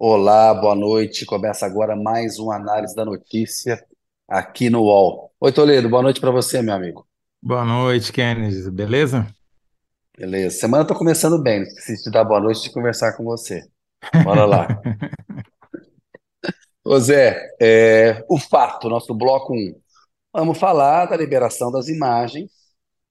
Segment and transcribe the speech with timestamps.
[0.00, 1.26] Olá, boa noite.
[1.26, 3.84] Começa agora mais uma análise da notícia
[4.28, 5.32] aqui no UOL.
[5.40, 7.04] Oi, Toledo, boa noite para você, meu amigo.
[7.42, 8.70] Boa noite, Kennedy.
[8.70, 9.26] Beleza?
[10.16, 10.56] Beleza.
[10.56, 11.62] Semana tá começando bem.
[11.62, 13.64] Esqueci de dar boa noite e de conversar com você.
[14.22, 14.68] Bora lá.
[16.84, 19.74] Ô Zé, é, o fato, nosso bloco um.
[20.32, 22.52] Vamos falar da liberação das imagens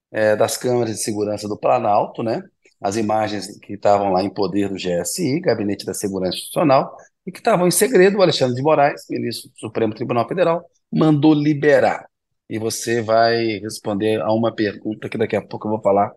[0.09, 2.41] é, das câmeras de segurança do Planalto, né?
[2.81, 6.95] As imagens que estavam lá em poder do GSI, Gabinete da Segurança Institucional,
[7.25, 8.17] e que estavam em segredo.
[8.17, 12.07] O Alexandre de Moraes, ministro do Supremo Tribunal Federal, mandou liberar.
[12.49, 16.13] E você vai responder a uma pergunta que daqui a pouco eu vou falar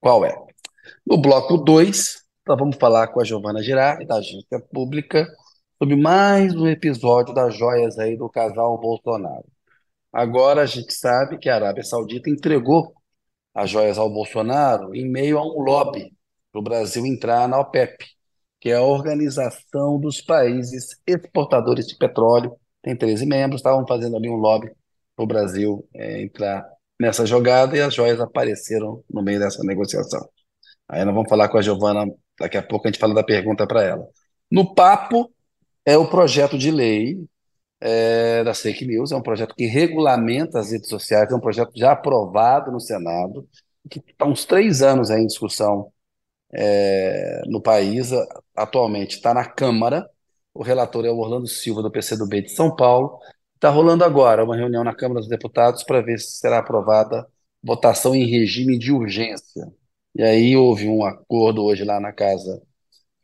[0.00, 0.34] qual é.
[1.06, 5.26] No bloco 2, nós vamos falar com a Giovana Girardi, da Agência Pública,
[5.78, 9.44] sobre mais um episódio das joias aí do casal Bolsonaro.
[10.12, 12.92] Agora a gente sabe que a Arábia Saudita entregou
[13.54, 16.12] as joias ao Bolsonaro em meio a um lobby
[16.50, 18.06] para o Brasil entrar na OPEP,
[18.60, 22.56] que é a Organização dos Países Exportadores de Petróleo.
[22.82, 24.70] Tem 13 membros, estavam fazendo ali um lobby
[25.16, 26.64] para o Brasil é, entrar
[27.00, 30.26] nessa jogada e as joias apareceram no meio dessa negociação.
[30.88, 32.06] Aí nós vamos falar com a Giovana,
[32.38, 34.06] daqui a pouco a gente fala da pergunta para ela.
[34.50, 35.32] No papo
[35.84, 37.18] é o projeto de lei
[37.82, 41.72] é, das fake news, é um projeto que regulamenta as redes sociais, é um projeto
[41.74, 43.48] já aprovado no Senado,
[43.90, 45.92] que está uns três anos aí em discussão
[46.52, 48.10] é, no país,
[48.56, 50.08] atualmente está na Câmara,
[50.54, 53.18] o relator é o Orlando Silva, do PCdoB de São Paulo,
[53.56, 57.26] está rolando agora uma reunião na Câmara dos Deputados para ver se será aprovada
[57.62, 59.66] votação em regime de urgência.
[60.14, 62.62] E aí houve um acordo hoje lá na casa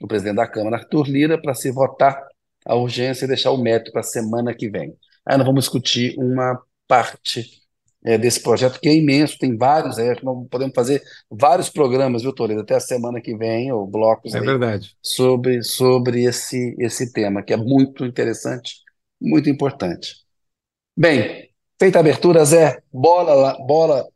[0.00, 2.20] do presidente da Câmara, Arthur Lira, para se votar
[2.68, 4.94] a urgência e deixar o método para a semana que vem.
[5.26, 7.62] Aí nós vamos discutir uma parte
[8.04, 12.32] é, desse projeto que é imenso, tem vários, aí, nós podemos fazer vários programas, viu,
[12.32, 14.96] Toledo, até a semana que vem, ou blocos é aí, verdade.
[15.02, 18.76] sobre, sobre esse, esse tema, que é muito interessante,
[19.20, 20.16] muito importante.
[20.96, 24.06] Bem, feita a abertura, Zé, bola lá, bola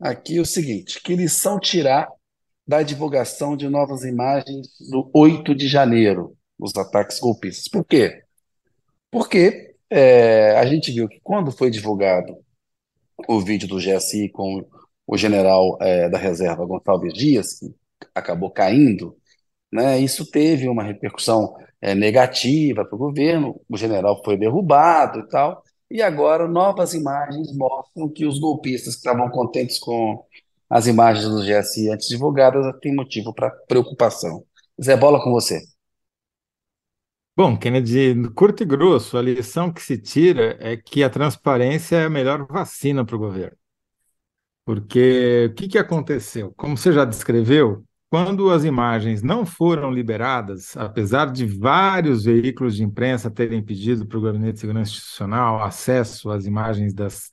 [0.00, 2.08] aqui o seguinte, que lição tirar
[2.66, 7.68] da divulgação de novas imagens do 8 de janeiro, os ataques golpistas.
[7.68, 8.22] Por quê?
[9.10, 12.36] Porque é, a gente viu que quando foi divulgado
[13.28, 14.64] o vídeo do GSI com
[15.06, 17.74] o general é, da reserva Gonçalves Dias, que
[18.14, 19.16] acabou caindo,
[19.72, 25.28] né, isso teve uma repercussão é, negativa para o governo, o general foi derrubado e
[25.28, 30.24] tal, e agora novas imagens mostram que os golpistas que estavam contentes com
[30.68, 34.44] as imagens do GSI antes divulgadas têm motivo para preocupação.
[34.82, 35.75] Zé Bola com você.
[37.36, 42.04] Bom, Kennedy, curto e grosso, a lição que se tira é que a transparência é
[42.06, 43.56] a melhor vacina para o governo.
[44.64, 46.52] Porque o que, que aconteceu?
[46.56, 52.82] Como você já descreveu, quando as imagens não foram liberadas, apesar de vários veículos de
[52.82, 57.30] imprensa terem pedido para o Gabinete de Segurança Institucional acesso às imagens das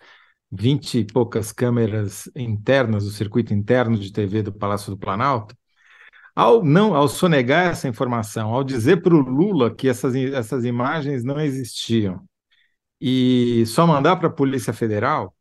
[0.51, 5.55] vinte e poucas câmeras internas do circuito interno de TV do Palácio do Planalto,
[6.35, 11.23] ao não, ao sonegar essa informação, ao dizer para o Lula que essas, essas imagens
[11.23, 12.23] não existiam
[13.05, 15.35] e só mandar para a Polícia Federal,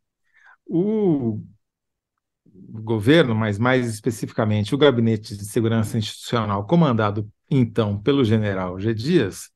[0.67, 1.41] o
[2.45, 8.93] governo, mas mais especificamente o Gabinete de Segurança Institucional, comandado então pelo general G.
[8.93, 9.49] Dias,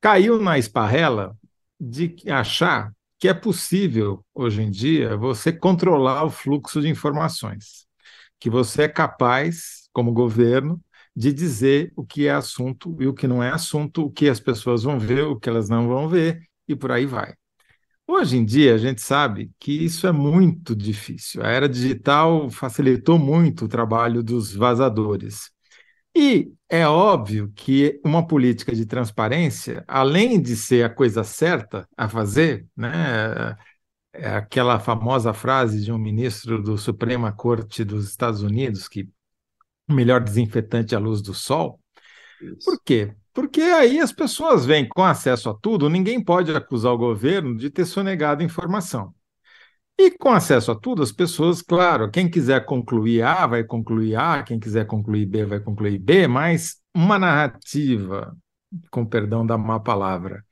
[0.00, 1.36] caiu na esparrela
[1.78, 7.86] de achar que é possível, hoje em dia, você controlar o fluxo de informações,
[8.40, 10.80] que você é capaz como governo,
[11.14, 14.38] de dizer o que é assunto e o que não é assunto, o que as
[14.38, 17.34] pessoas vão ver, o que elas não vão ver, e por aí vai.
[18.06, 21.42] Hoje em dia, a gente sabe que isso é muito difícil.
[21.44, 25.50] A era digital facilitou muito o trabalho dos vazadores.
[26.16, 32.08] E é óbvio que uma política de transparência, além de ser a coisa certa a
[32.08, 33.56] fazer, né,
[34.12, 39.08] é aquela famosa frase de um ministro do Suprema Corte dos Estados Unidos que
[39.88, 41.80] o melhor desinfetante à luz do sol.
[42.40, 42.64] Isso.
[42.64, 43.14] Por quê?
[43.32, 47.70] Porque aí as pessoas vêm com acesso a tudo, ninguém pode acusar o governo de
[47.70, 49.14] ter sonegado informação.
[49.96, 54.42] E com acesso a tudo, as pessoas, claro, quem quiser concluir A vai concluir A,
[54.44, 58.36] quem quiser concluir B vai concluir B, mas uma narrativa,
[58.90, 60.44] com perdão da má palavra,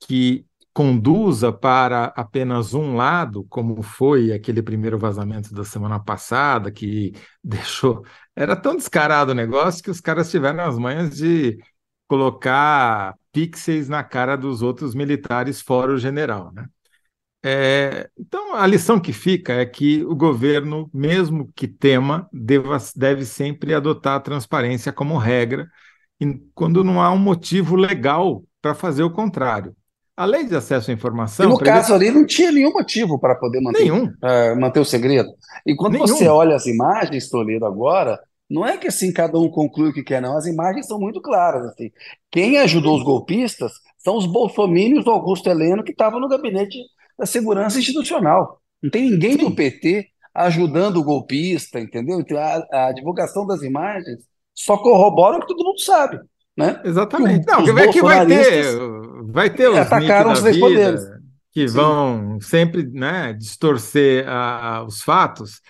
[0.00, 0.46] que
[0.76, 8.04] conduza para apenas um lado, como foi aquele primeiro vazamento da semana passada, que deixou.
[8.36, 11.58] Era tão descarado o negócio que os caras tiveram as manhas de
[12.06, 16.52] colocar pixels na cara dos outros militares, fora o general.
[16.52, 16.68] Né?
[17.42, 23.24] É, então, a lição que fica é que o governo, mesmo que tema, deva, deve
[23.24, 25.70] sempre adotar a transparência como regra
[26.54, 29.74] quando não há um motivo legal para fazer o contrário.
[30.16, 31.44] A lei de acesso à informação.
[31.44, 34.04] E no caso ali não tinha nenhum motivo para poder manter, nenhum.
[34.06, 35.28] Uh, manter o segredo.
[35.66, 36.06] E quando nenhum.
[36.06, 38.18] você olha as imagens, Toledo, agora,
[38.48, 40.36] não é que assim cada um conclui o que quer, não.
[40.36, 41.66] As imagens são muito claras.
[41.66, 41.90] Assim.
[42.30, 46.78] Quem ajudou os golpistas são os bolsomínios do Augusto Heleno que estavam no gabinete
[47.18, 48.60] da segurança institucional.
[48.82, 49.38] Não tem ninguém Sim.
[49.44, 52.20] do PT ajudando o golpista, entendeu?
[52.20, 54.20] Então a, a divulgação das imagens
[54.54, 56.20] só corrobora o que todo mundo sabe.
[56.56, 56.80] Né?
[56.84, 57.46] Exatamente.
[57.46, 58.64] Não, os é que vai ter,
[59.26, 61.02] vai ter os atacaram os três poderes.
[61.52, 61.74] Que Sim.
[61.74, 64.26] vão sempre né, distorcer
[64.86, 65.60] os fatos,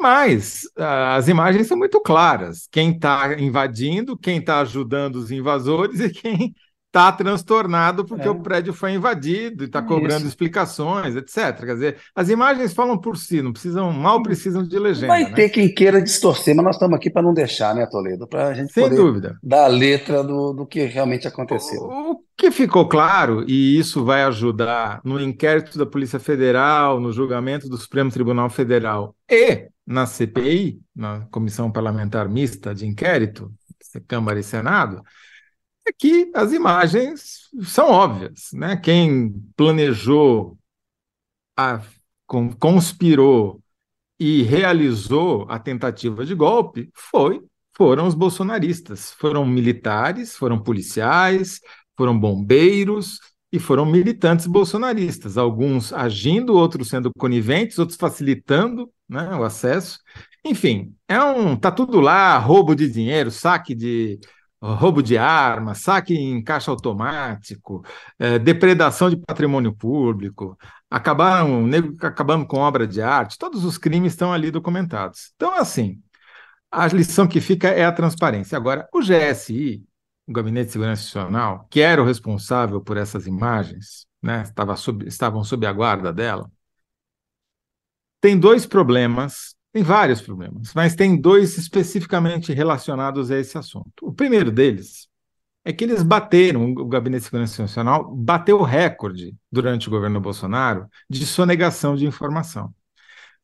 [0.00, 2.68] mas as imagens são muito claras.
[2.70, 6.54] Quem está invadindo, quem está ajudando os invasores e quem
[6.92, 8.30] está transtornado porque é.
[8.30, 11.64] o prédio foi invadido e está cobrando explicações, etc.
[11.64, 15.06] Quer dizer, as imagens falam por si, não precisam, mal precisam de legenda.
[15.06, 15.32] Vai né?
[15.32, 18.28] ter quem queira distorcer, mas nós estamos aqui para não deixar, né, Toledo?
[18.28, 19.38] Para a gente Sem poder dúvida.
[19.42, 21.80] dar a letra do, do que realmente aconteceu.
[21.80, 27.10] O, o que ficou claro, e isso vai ajudar no inquérito da Polícia Federal, no
[27.10, 33.50] julgamento do Supremo Tribunal Federal e na CPI, na Comissão Parlamentar Mista de Inquérito,
[34.06, 35.02] Câmara e Senado,
[35.86, 38.50] é que as imagens são óbvias.
[38.52, 38.76] Né?
[38.76, 40.58] Quem planejou,
[41.56, 41.82] a,
[42.58, 43.60] conspirou
[44.18, 47.42] e realizou a tentativa de golpe foi
[47.74, 49.12] foram os bolsonaristas.
[49.12, 51.60] Foram militares, foram policiais,
[51.96, 53.18] foram bombeiros
[53.50, 55.36] e foram militantes bolsonaristas.
[55.36, 59.98] Alguns agindo, outros sendo coniventes, outros facilitando né, o acesso.
[60.44, 64.18] Enfim, é um tá tudo lá, roubo de dinheiro, saque de
[64.62, 67.84] roubo de armas, saque em caixa automático,
[68.18, 70.56] é, depredação de patrimônio público,
[70.90, 71.68] acabaram
[72.00, 75.32] acabando com obra de arte, todos os crimes estão ali documentados.
[75.36, 76.00] Então, assim,
[76.70, 78.56] a lição que fica é a transparência.
[78.56, 79.84] Agora, o GSI,
[80.26, 85.06] o Gabinete de Segurança Institucional, que era o responsável por essas imagens, né, estava sob,
[85.06, 86.50] estavam sob a guarda dela,
[88.20, 93.90] tem dois problemas tem vários problemas, mas tem dois especificamente relacionados a esse assunto.
[94.02, 95.08] O primeiro deles
[95.64, 100.20] é que eles bateram, o Gabinete de Segurança Nacional bateu o recorde durante o governo
[100.20, 102.74] Bolsonaro de sonegação de informação.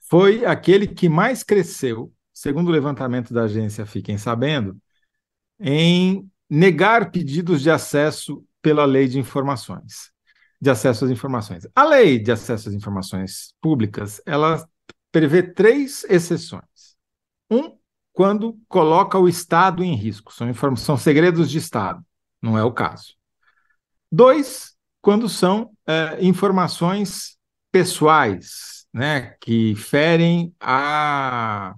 [0.01, 4.77] Foi aquele que mais cresceu, segundo o levantamento da agência Fiquem Sabendo,
[5.61, 10.11] em negar pedidos de acesso pela lei de informações,
[10.61, 11.67] de acesso às informações.
[11.75, 14.67] A lei de acesso às informações públicas, ela
[15.11, 16.97] prevê três exceções.
[17.51, 17.77] Um,
[18.13, 22.05] quando coloca o Estado em risco, são, são segredos de Estado,
[22.43, 23.15] não é o caso.
[24.11, 27.39] Dois, quando são é, informações
[27.71, 31.75] pessoais, né, que ferem a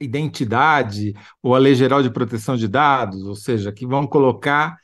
[0.00, 4.78] identidade ou a Lei Geral de Proteção de Dados, ou seja, que vão colocar,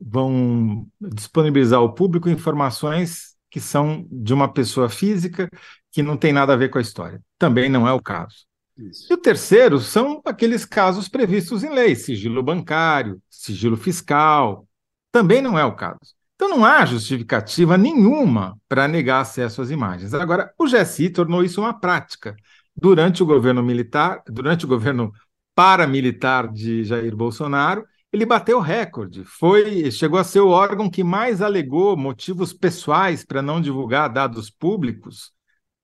[0.00, 5.50] vão disponibilizar ao público informações que são de uma pessoa física
[5.90, 7.20] que não tem nada a ver com a história.
[7.38, 8.46] Também não é o caso.
[8.76, 9.06] Isso.
[9.10, 14.66] E o terceiro são aqueles casos previstos em lei, sigilo bancário, sigilo fiscal.
[15.12, 16.14] Também não é o caso.
[16.34, 20.14] Então não há justificativa nenhuma para negar acesso às imagens.
[20.14, 22.34] Agora, o GSI tornou isso uma prática.
[22.74, 25.12] Durante o governo militar, durante o governo
[25.54, 29.24] paramilitar de Jair Bolsonaro, ele bateu recorde.
[29.24, 34.48] Foi, chegou a ser o órgão que mais alegou motivos pessoais para não divulgar dados
[34.48, 35.32] públicos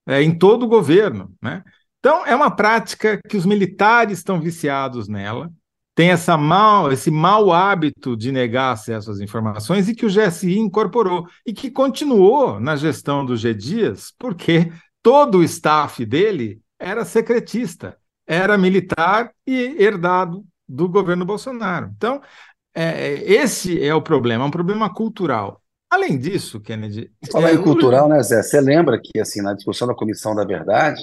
[0.06, 1.34] é, em todo o governo.
[1.42, 1.62] Né?
[1.98, 5.50] Então, é uma prática que os militares estão viciados nela,
[5.96, 10.58] tem essa mal, esse mau hábito de negar acesso às informações e que o GSI
[10.58, 14.70] incorporou e que continuou na gestão do G Dias, porque
[15.02, 17.96] todo o staff dele era secretista,
[18.26, 21.90] era militar e herdado do governo Bolsonaro.
[21.96, 22.20] Então,
[22.74, 25.62] é, esse é o problema, é um problema cultural.
[25.90, 27.10] Além disso, Kennedy.
[27.30, 28.42] Falar é, em cultural, né, Zé?
[28.42, 31.02] Você lembra que, assim, na discussão da Comissão da Verdade,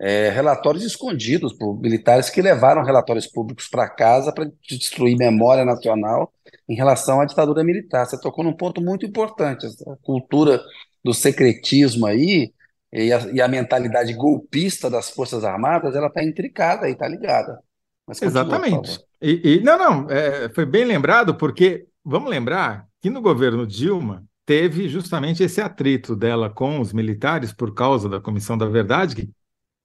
[0.00, 6.32] é, relatórios escondidos por militares que levaram relatórios públicos para casa para destruir memória nacional
[6.68, 8.06] em relação à ditadura militar.
[8.06, 10.60] Você tocou num ponto muito importante, a cultura
[11.04, 12.52] do secretismo aí
[12.92, 17.60] e a, e a mentalidade golpista das Forças Armadas, ela está intricada e está ligada.
[18.06, 19.00] Mas continua, Exatamente.
[19.20, 24.24] E, e, não, não, é, foi bem lembrado, porque vamos lembrar que no governo Dilma
[24.44, 29.30] teve justamente esse atrito dela com os militares por causa da Comissão da Verdade, que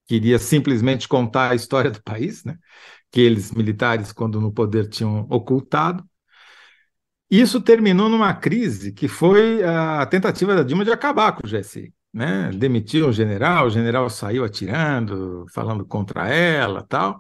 [0.07, 2.57] queria simplesmente contar a história do país, né?
[3.11, 6.03] que eles, militares, quando no poder, tinham ocultado.
[7.29, 11.93] Isso terminou numa crise que foi a tentativa da Dilma de acabar com o GSI.
[12.13, 12.51] Né?
[12.51, 17.19] Demitiu o general, o general saiu atirando, falando contra ela tal,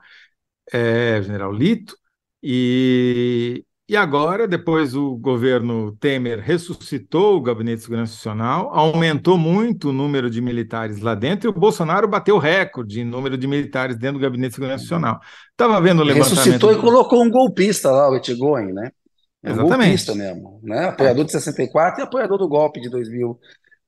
[0.71, 1.97] é, general Lito,
[2.43, 9.89] E, e agora, depois o governo Temer ressuscitou o Gabinete de Segurança Nacional, aumentou muito
[9.89, 13.97] o número de militares lá dentro, e o Bolsonaro bateu recorde em número de militares
[13.97, 15.19] dentro do Gabinete de Segurança Nacional.
[15.51, 16.35] Estava vendo o levantamento...
[16.35, 18.91] Ressuscitou e colocou um golpista lá, o Etigoen, né?
[19.43, 19.77] É um Exatamente.
[19.77, 20.85] golpista mesmo, né?
[20.85, 23.37] Apoiador de 64 e apoiador do golpe de 2000,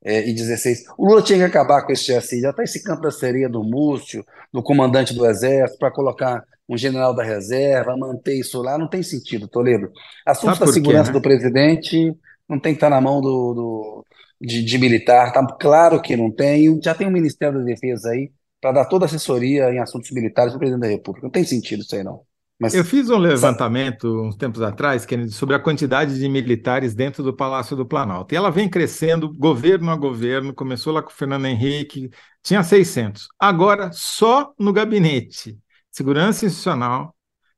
[0.03, 0.83] é, e 16.
[0.97, 3.63] O Lula tinha que acabar com esse assim, já está esse campo da sereia do
[3.63, 4.23] Múcio,
[4.53, 9.03] do comandante do Exército, para colocar um general da reserva, manter isso lá, não tem
[9.03, 9.91] sentido, Toledo.
[10.25, 11.13] Assunto da segurança né?
[11.13, 12.13] do presidente
[12.49, 14.05] não tem que estar tá na mão do, do
[14.41, 16.79] de, de, militar, tá claro que não tem.
[16.81, 20.53] Já tem o Ministério da Defesa aí para dar toda a assessoria em assuntos militares
[20.53, 21.25] do presidente da República.
[21.25, 22.21] Não tem sentido isso aí, não.
[22.57, 27.21] Mas, eu fiz um levantamento uns tempos atrás, Kennedy, sobre a quantidade de militares dentro
[27.21, 28.33] do Palácio do Planalto.
[28.33, 32.09] E ela vem crescendo, governo a governo, começou lá com o Fernando Henrique,
[32.41, 33.27] tinha 600.
[33.37, 35.57] Agora, só no gabinete
[35.95, 37.15] segurança institucional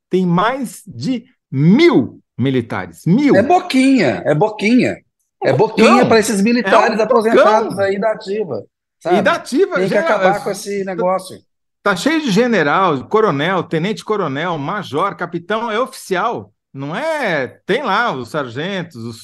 [0.08, 3.04] tem mais de mil militares.
[3.04, 3.34] Mil.
[3.34, 4.96] É boquinha, é boquinha.
[5.42, 8.64] É boquinha para esses militares é um aposentados aí da ativa.
[9.00, 9.16] Sabe?
[9.16, 9.74] E da ativa.
[9.74, 11.38] Tem que já, acabar com esse negócio.
[11.82, 16.52] Tá cheio de general, coronel, tenente-coronel, major, capitão, é oficial.
[16.72, 17.46] Não é.
[17.66, 19.20] Tem lá os sargentos, os,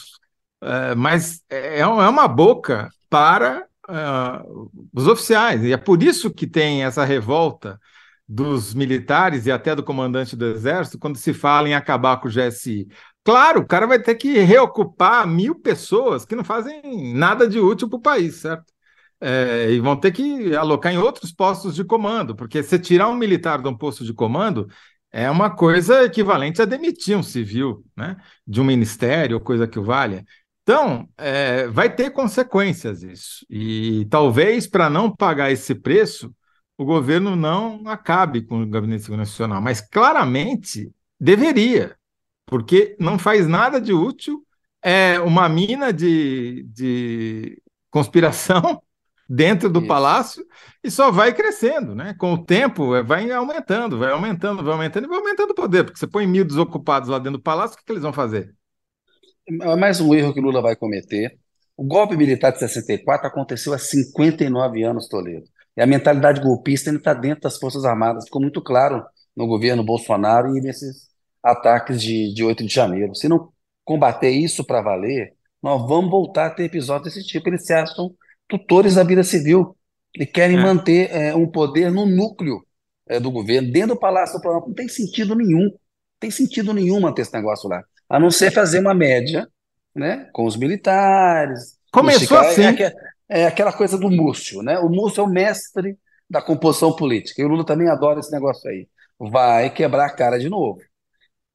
[0.63, 5.63] é, mas é, é uma boca para uh, os oficiais.
[5.63, 7.79] E é por isso que tem essa revolta
[8.29, 12.31] dos militares e até do comandante do exército quando se fala em acabar com o
[12.31, 12.89] GSI.
[13.23, 17.89] Claro, o cara vai ter que reocupar mil pessoas que não fazem nada de útil
[17.89, 18.75] para o país, certo?
[19.21, 23.17] é, e vão ter que alocar em outros postos de comando, porque se tirar um
[23.17, 24.69] militar de um posto de comando
[25.11, 28.17] é uma coisa equivalente a demitir um civil, né,
[28.47, 30.25] de um ministério ou coisa que o valha.
[30.63, 33.47] Então, é, vai ter consequências isso.
[33.49, 36.35] E talvez para não pagar esse preço,
[36.77, 41.97] o governo não acabe com o Gabinete de Segurança Nacional, mas claramente deveria,
[42.47, 44.45] porque não faz nada de útil,
[44.83, 48.83] é uma mina de, de conspiração
[49.29, 49.89] dentro do Isso.
[49.89, 50.47] palácio
[50.83, 52.15] e só vai crescendo, né?
[52.19, 55.85] Com o tempo, é, vai aumentando, vai aumentando, vai aumentando e vai aumentando o poder,
[55.85, 58.55] porque você põe mil desocupados lá dentro do palácio, o que, que eles vão fazer?
[59.47, 61.39] É mais um erro que Lula vai cometer.
[61.77, 65.47] O golpe militar de 64 aconteceu há 59 anos, Toledo.
[65.77, 68.25] E a mentalidade golpista ainda está dentro das Forças Armadas.
[68.25, 69.05] Ficou muito claro
[69.37, 71.09] no governo Bolsonaro e nesses
[71.43, 73.15] ataques de, de 8 de janeiro.
[73.15, 73.53] Se não
[73.85, 77.49] combater isso para valer, nós vamos voltar a ter episódios desse tipo.
[77.49, 78.15] Eles se acham
[78.49, 79.77] tutores da vida civil
[80.15, 80.61] e querem é.
[80.61, 82.65] manter é, um poder no núcleo
[83.09, 84.69] é, do governo, dentro do Palácio do Planalto.
[84.69, 85.65] Não tem sentido nenhum.
[85.65, 85.79] Não
[86.21, 87.83] tem sentido nenhum manter esse negócio lá.
[88.09, 89.49] A não ser fazer uma média
[89.95, 91.79] né, com os militares.
[91.93, 92.63] Começou assim.
[92.65, 92.95] É,
[93.29, 94.79] é, aquela coisa do Múcio, né?
[94.79, 97.41] O Múcio é o mestre da composição política.
[97.41, 98.89] E o Lula também adora esse negócio aí.
[99.19, 100.81] Vai quebrar a cara de novo.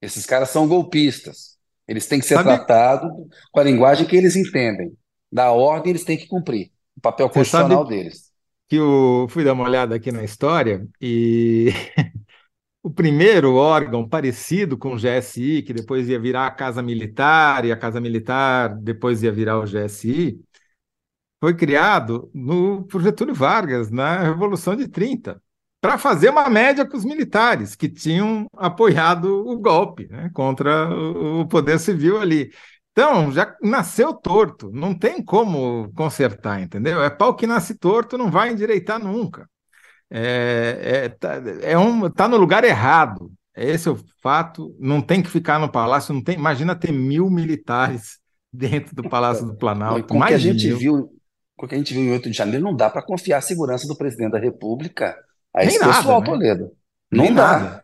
[0.01, 1.57] Esses caras são golpistas.
[1.87, 2.49] Eles têm que ser Sabe...
[2.49, 3.11] tratados
[3.51, 4.93] com a linguagem que eles entendem.
[5.31, 8.31] Da ordem, eles têm que cumprir o papel constitucional deles.
[8.67, 11.69] Que eu fui dar uma olhada aqui na história e
[12.81, 17.71] o primeiro órgão parecido com o GSI, que depois ia virar a Casa Militar, e
[17.71, 20.39] a Casa Militar depois ia virar o GSI,
[21.39, 25.41] foi criado no, por Getúlio Vargas, na Revolução de 30,
[25.81, 31.47] para fazer uma média com os militares, que tinham apoiado o golpe né, contra o,
[31.47, 32.51] poder civil ali.
[32.91, 37.01] Então, já nasceu torto, não tem como consertar, entendeu?
[37.01, 39.47] É pau que nasce torto, não vai endireitar nunca.
[40.11, 43.31] É, é, tá, é um, tá no lugar errado.
[43.55, 44.75] Esse é o fato.
[44.79, 46.13] Não tem que ficar no palácio.
[46.13, 46.35] Não tem.
[46.35, 48.19] Imagina ter mil militares
[48.51, 50.07] dentro do Palácio do Planalto.
[50.07, 50.77] Com o que a gente mil.
[50.77, 51.09] viu,
[51.59, 53.41] com o que a gente viu em 8 de janeiro, não dá para confiar a
[53.41, 55.17] segurança do presidente da República
[55.53, 56.37] a esse Nem pessoal, nada, né?
[56.37, 56.71] Toledo.
[57.11, 57.59] Não Nem dá.
[57.59, 57.83] Nada.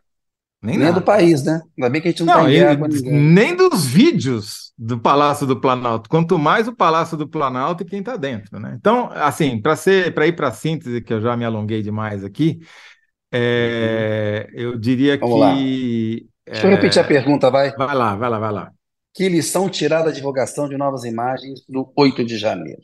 [0.62, 1.62] Nem, nem do país, né?
[1.78, 3.14] Ainda bem que a gente não, não tá com ninguém.
[3.14, 8.00] Nem dos vídeos do Palácio do Planalto, quanto mais o Palácio do Planalto e quem
[8.00, 8.76] está dentro, né?
[8.80, 12.24] Então, assim, para ser, para ir para a síntese, que eu já me alonguei demais
[12.24, 12.60] aqui,
[13.32, 15.40] é, eu diria Vamos que.
[15.40, 16.54] Lá.
[16.54, 17.72] Deixa eu repetir a pergunta, vai.
[17.76, 18.72] Vai lá, vai lá, vai lá.
[19.14, 22.82] Que lição tirar da divulgação de novas imagens do 8 de janeiro?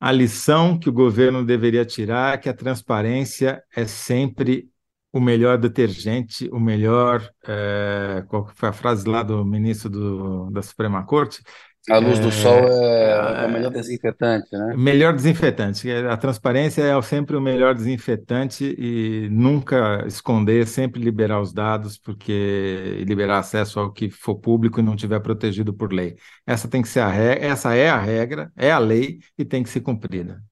[0.00, 4.70] A lição que o governo deveria tirar é que a transparência é sempre
[5.12, 7.28] o melhor detergente, o melhor.
[7.46, 11.42] É, qual foi a frase lá do ministro do, da Suprema Corte?
[11.90, 14.74] A luz é, do sol é, é, o melhor desinfetante, né?
[14.76, 15.90] Melhor desinfetante.
[15.90, 23.02] A transparência é sempre o melhor desinfetante e nunca esconder, sempre liberar os dados, porque
[23.06, 26.16] liberar acesso ao que for público e não tiver protegido por lei.
[26.46, 29.62] Essa tem que ser a regra, essa é a regra, é a lei e tem
[29.62, 30.42] que ser cumprida.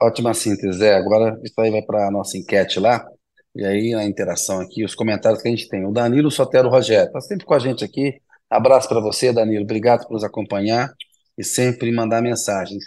[0.00, 0.94] Ótima síntese, Zé.
[0.94, 3.04] Agora isso aí vai para a nossa enquete lá.
[3.54, 5.86] E aí, a interação aqui, os comentários que a gente tem.
[5.86, 8.20] O Danilo Sotero Rogério, está sempre com a gente aqui.
[8.50, 9.64] Abraço para você, Danilo.
[9.64, 10.92] Obrigado por nos acompanhar
[11.36, 12.84] e sempre mandar mensagens.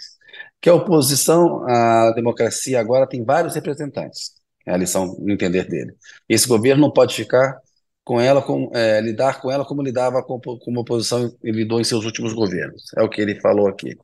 [0.60, 4.32] Que a oposição à democracia agora tem vários representantes.
[4.66, 5.94] É a lição no entender dele.
[6.28, 7.58] Esse governo não pode ficar
[8.04, 11.84] com ela, com, é, lidar com ela como lidava com, como a oposição lidou em
[11.84, 12.84] seus últimos governos.
[12.96, 13.96] É o que ele falou aqui.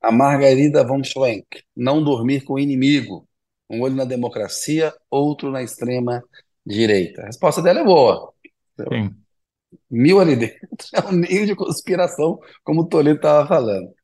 [0.00, 3.28] A Margarida von Schwenk, não dormir com o inimigo,
[3.68, 6.22] um olho na democracia, outro na extrema
[6.64, 7.22] direita.
[7.22, 8.32] A resposta dela é boa.
[8.78, 9.14] Sim.
[9.90, 10.58] Mil ali dentro
[10.92, 13.94] é um nível de conspiração, como o Toledo estava falando.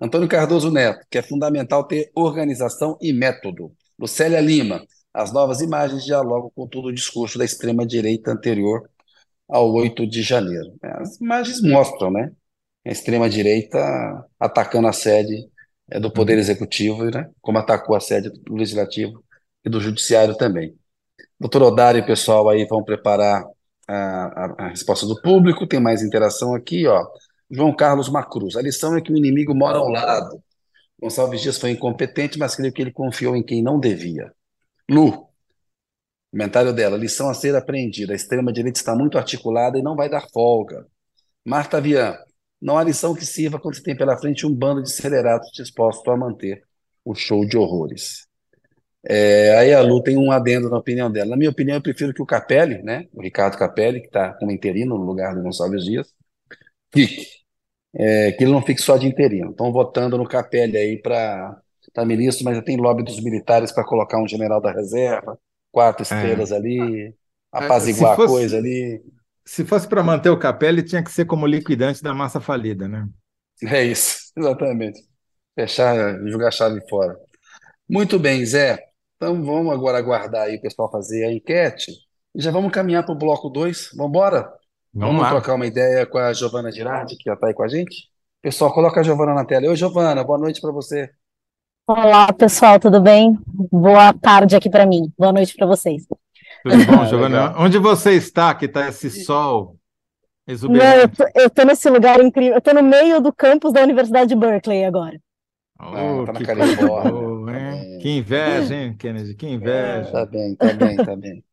[0.00, 3.72] Antônio Cardoso Neto, que é fundamental ter organização e método.
[3.98, 4.84] Lucélia Lima,
[5.14, 8.88] as novas imagens dialogam com todo o discurso da extrema-direita anterior
[9.48, 10.74] ao 8 de janeiro.
[10.82, 12.32] As imagens mostram, né?
[12.84, 13.78] A extrema-direita
[14.40, 15.48] atacando a sede
[15.90, 16.40] é, do Poder uhum.
[16.40, 17.30] Executivo, né?
[17.40, 19.22] Como atacou a sede do Legislativo
[19.64, 20.74] e do Judiciário também.
[21.38, 23.44] Doutor Odário e pessoal aí vão preparar
[23.92, 27.06] a, a, a, resposta do público, tem mais interação aqui, ó.
[27.50, 30.42] João Carlos Macruz, a lição é que o inimigo mora ao lado.
[31.00, 34.32] Gonçalves Dias foi incompetente, mas creio que ele confiou em quem não devia.
[34.88, 35.28] Lu,
[36.30, 38.12] comentário dela, lição a ser aprendida.
[38.12, 40.86] A extrema-direita está muito articulada e não vai dar folga.
[41.44, 42.16] Marta Vian,
[42.60, 46.06] não há lição que sirva quando você tem pela frente um bando de acelerados dispostos
[46.06, 46.62] a manter
[47.04, 48.26] o show de horrores.
[49.04, 51.30] É, aí a Lu tem um adendo na opinião dela.
[51.30, 54.52] Na minha opinião, eu prefiro que o Capelli, né, o Ricardo Capelli, que está como
[54.52, 56.12] interino no lugar do Gonçalves Dias,
[56.92, 57.26] fique.
[57.94, 59.50] É, que ele não fique só de interino.
[59.50, 61.60] Estão votando no Capelli aí para
[62.06, 65.38] ministro, mas já tem lobby dos militares para colocar um general da reserva,
[65.70, 66.04] quatro é.
[66.04, 66.56] estrelas é.
[66.56, 67.14] ali,
[67.50, 69.02] apaziguar fosse, a coisa ali.
[69.44, 73.06] Se fosse para manter o Capelli, tinha que ser como liquidante da massa falida, né?
[73.64, 75.00] É isso, exatamente.
[75.54, 77.18] Fechar, jogar a chave fora.
[77.86, 78.91] Muito bem, Zé.
[79.22, 81.92] Então vamos agora aguardar aí o pessoal fazer a enquete
[82.34, 83.90] e já vamos caminhar para o bloco 2.
[83.94, 84.52] Vamos embora?
[84.92, 87.68] Vamos, vamos trocar uma ideia com a Giovana Girardi, que já está aí com a
[87.68, 88.08] gente.
[88.42, 89.68] Pessoal, coloca a Giovana na tela.
[89.68, 91.08] Oi, Giovana, boa noite para você.
[91.86, 93.38] Olá, pessoal, tudo bem?
[93.70, 95.12] Boa tarde aqui para mim.
[95.16, 96.04] Boa noite para vocês.
[96.64, 97.54] Tudo bom, Giovana?
[97.58, 99.76] Onde você está, que está esse sol
[100.48, 101.20] exuberante?
[101.20, 102.54] Não, eu estou nesse lugar incrível.
[102.54, 105.16] Eu estou no meio do campus da Universidade de Berkeley agora.
[105.78, 107.12] Oh, tá que, Califórnia,
[108.00, 109.34] que inveja, hein, Kennedy?
[109.34, 110.08] Que inveja.
[110.08, 111.44] É, tá bem, tá bem, tá bem.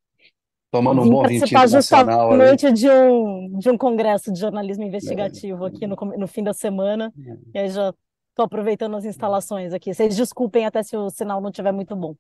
[0.72, 5.68] Tomando um bom vinho internacional noite de um, de um congresso de jornalismo investigativo é.
[5.68, 7.12] aqui no, no fim da semana.
[7.26, 7.38] É.
[7.56, 7.94] E aí já
[8.30, 9.94] estou aproveitando as instalações aqui.
[9.94, 12.16] Vocês desculpem até se o sinal não estiver muito bom.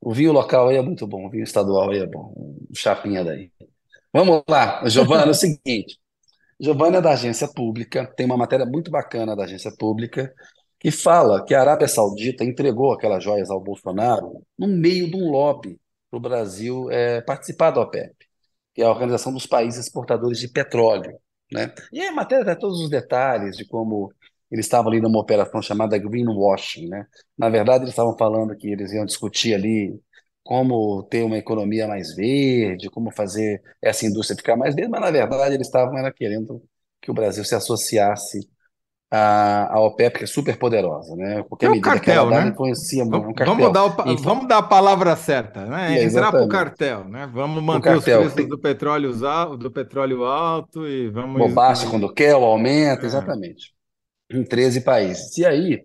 [0.00, 2.34] O vinho local aí é muito bom, o vinho estadual aí é bom.
[2.36, 3.50] Um chapinha daí.
[4.12, 5.98] Vamos lá, Giovana, é o seguinte.
[6.60, 10.32] Giovana é da agência pública, tem uma matéria muito bacana da agência pública
[10.84, 15.30] que fala que a Arábia Saudita entregou aquelas joias ao Bolsonaro no meio de um
[15.30, 18.14] lobby para o Brasil é, participar da OPEP,
[18.74, 21.18] que é a Organização dos Países Exportadores de Petróleo.
[21.50, 21.72] Né?
[21.90, 24.12] E a matéria tem todos os detalhes de como
[24.50, 27.06] eles estavam ali numa operação chamada greenwashing, né?
[27.36, 29.98] Na verdade, eles estavam falando que eles iam discutir ali
[30.42, 35.10] como ter uma economia mais verde, como fazer essa indústria ficar mais verde, mas na
[35.10, 36.62] verdade eles estavam era, querendo
[37.00, 38.46] que o Brasil se associasse
[39.14, 41.42] à, à OPEP, que é super poderosa, né?
[41.44, 42.50] Qualquer é um medida cartel, que ela dá né?
[42.50, 43.28] influencia muito.
[43.28, 43.56] Um cartel.
[43.56, 45.98] Vamos, dar o, vamos dar a palavra certa, né?
[45.98, 47.28] É, Entrar para o cartel, né?
[47.32, 48.48] Vamos manter os preços tem...
[48.48, 49.12] do, petróleo,
[49.58, 51.38] do petróleo alto e vamos...
[51.38, 53.06] Bobagem quando quer, o aumento, é.
[53.06, 53.74] exatamente
[54.30, 55.36] em 13 países.
[55.38, 55.84] E aí,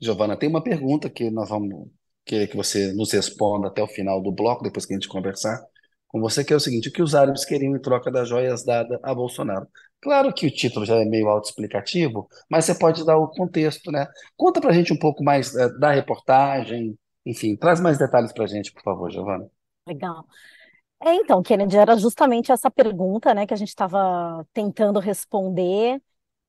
[0.00, 1.88] Giovana, tem uma pergunta que nós vamos
[2.24, 5.60] querer que você nos responda até o final do bloco, depois que a gente conversar
[6.08, 8.64] com você, que é o seguinte: o que os árabes queriam em troca das joias
[8.64, 9.66] dadas a Bolsonaro?
[10.00, 14.06] Claro que o título já é meio autoexplicativo, mas você pode dar o contexto, né?
[14.36, 18.72] Conta pra gente um pouco mais é, da reportagem, enfim, traz mais detalhes pra gente,
[18.72, 19.50] por favor, Giovana.
[19.86, 20.24] Legal.
[21.02, 26.00] É, então, Kennedy, era justamente essa pergunta, né, que a gente estava tentando responder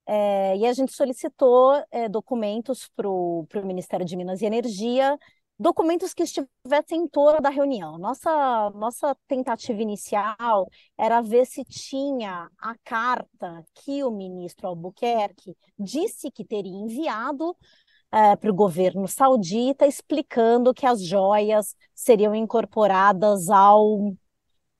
[0.05, 5.17] é, e a gente solicitou é, documentos para o Ministério de Minas e Energia,
[5.61, 7.97] documentos que estivessem em torno da reunião.
[7.99, 16.31] Nossa, nossa tentativa inicial era ver se tinha a carta que o ministro Albuquerque disse
[16.31, 17.55] que teria enviado
[18.11, 24.13] é, para o governo saudita, explicando que as joias seriam incorporadas ao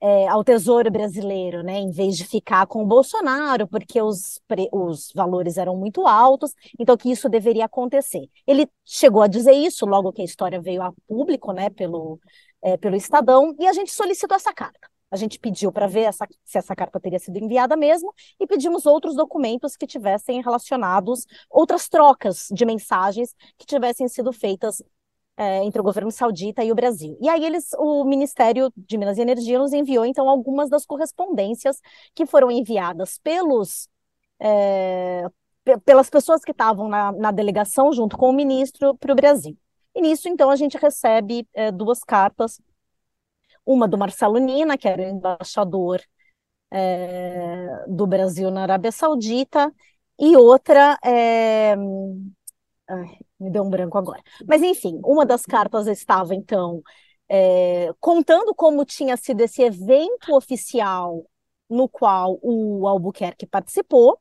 [0.01, 5.11] é, ao Tesouro Brasileiro, né, em vez de ficar com o Bolsonaro, porque os, os
[5.13, 8.27] valores eram muito altos, então que isso deveria acontecer.
[8.47, 12.19] Ele chegou a dizer isso logo que a história veio a público, né, pelo,
[12.63, 14.89] é, pelo Estadão, e a gente solicitou essa carta.
[15.11, 18.85] A gente pediu para ver essa, se essa carta teria sido enviada mesmo e pedimos
[18.85, 24.81] outros documentos que tivessem relacionados, outras trocas de mensagens que tivessem sido feitas
[25.37, 27.17] é, entre o governo saudita e o Brasil.
[27.21, 31.79] E aí eles, o Ministério de Minas e Energia nos enviou então algumas das correspondências
[32.13, 33.87] que foram enviadas pelos
[34.39, 35.25] é,
[35.85, 39.57] pelas pessoas que estavam na, na, delegação junto com o ministro para o Brasil.
[39.95, 42.59] E nisso então a gente recebe é, duas cartas,
[43.65, 46.01] uma do Marcelo Nina, que era o embaixador
[46.71, 49.71] é, do Brasil na Arábia Saudita,
[50.19, 51.75] e outra é,
[53.41, 54.21] me deu um branco agora.
[54.47, 56.81] Mas, enfim, uma das cartas estava, então,
[57.27, 61.25] é, contando como tinha sido esse evento oficial
[61.69, 64.19] no qual o Albuquerque participou,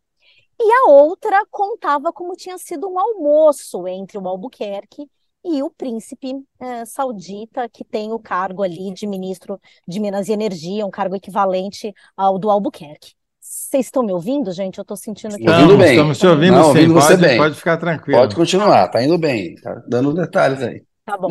[0.59, 5.11] e a outra contava como tinha sido um almoço entre o Albuquerque
[5.43, 10.33] e o príncipe é, saudita, que tem o cargo ali de ministro de Minas e
[10.33, 13.15] Energia, um cargo equivalente ao do Albuquerque.
[13.51, 14.79] Vocês estão me ouvindo, gente?
[14.79, 15.43] Eu estou sentindo que.
[15.43, 15.91] Estamos, bem.
[15.91, 16.69] Estamos te ouvindo Não, sim.
[16.69, 17.37] ouvindo pode, você bem.
[17.37, 18.21] pode ficar tranquilo.
[18.21, 19.57] Pode continuar, tá indo bem.
[19.57, 20.85] Tá dando detalhes aí.
[21.05, 21.31] Tá bom.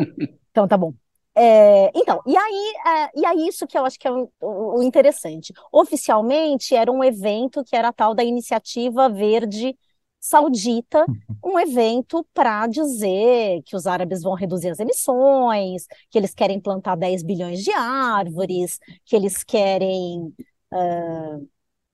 [0.50, 0.92] Então tá bom.
[1.34, 4.82] É, então, e aí, é, e aí isso que eu acho que é o, o,
[4.82, 5.54] interessante.
[5.72, 9.74] Oficialmente era um evento que era a tal da Iniciativa Verde
[10.18, 11.06] Saudita,
[11.42, 16.96] um evento para dizer que os árabes vão reduzir as emissões, que eles querem plantar
[16.96, 20.34] 10 bilhões de árvores, que eles querem.
[20.70, 21.48] Uh,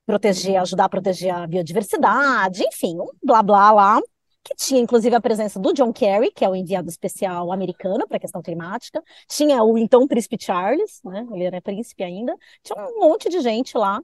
[0.06, 4.00] proteger, ajudar a proteger a biodiversidade, enfim, um blá blá lá,
[4.44, 8.16] que tinha inclusive a presença do John Kerry, que é o enviado especial americano para
[8.18, 13.00] a questão climática, tinha o então príncipe Charles, né, ele era príncipe ainda, tinha um
[13.00, 14.00] monte de gente lá.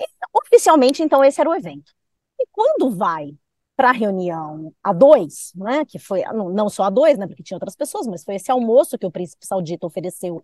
[0.00, 1.92] E, oficialmente, então, esse era o evento.
[2.38, 3.36] E quando vai
[3.76, 7.56] para a reunião a dois, né, que foi não só a dois, né, porque tinha
[7.56, 10.42] outras pessoas, mas foi esse almoço que o príncipe saudita ofereceu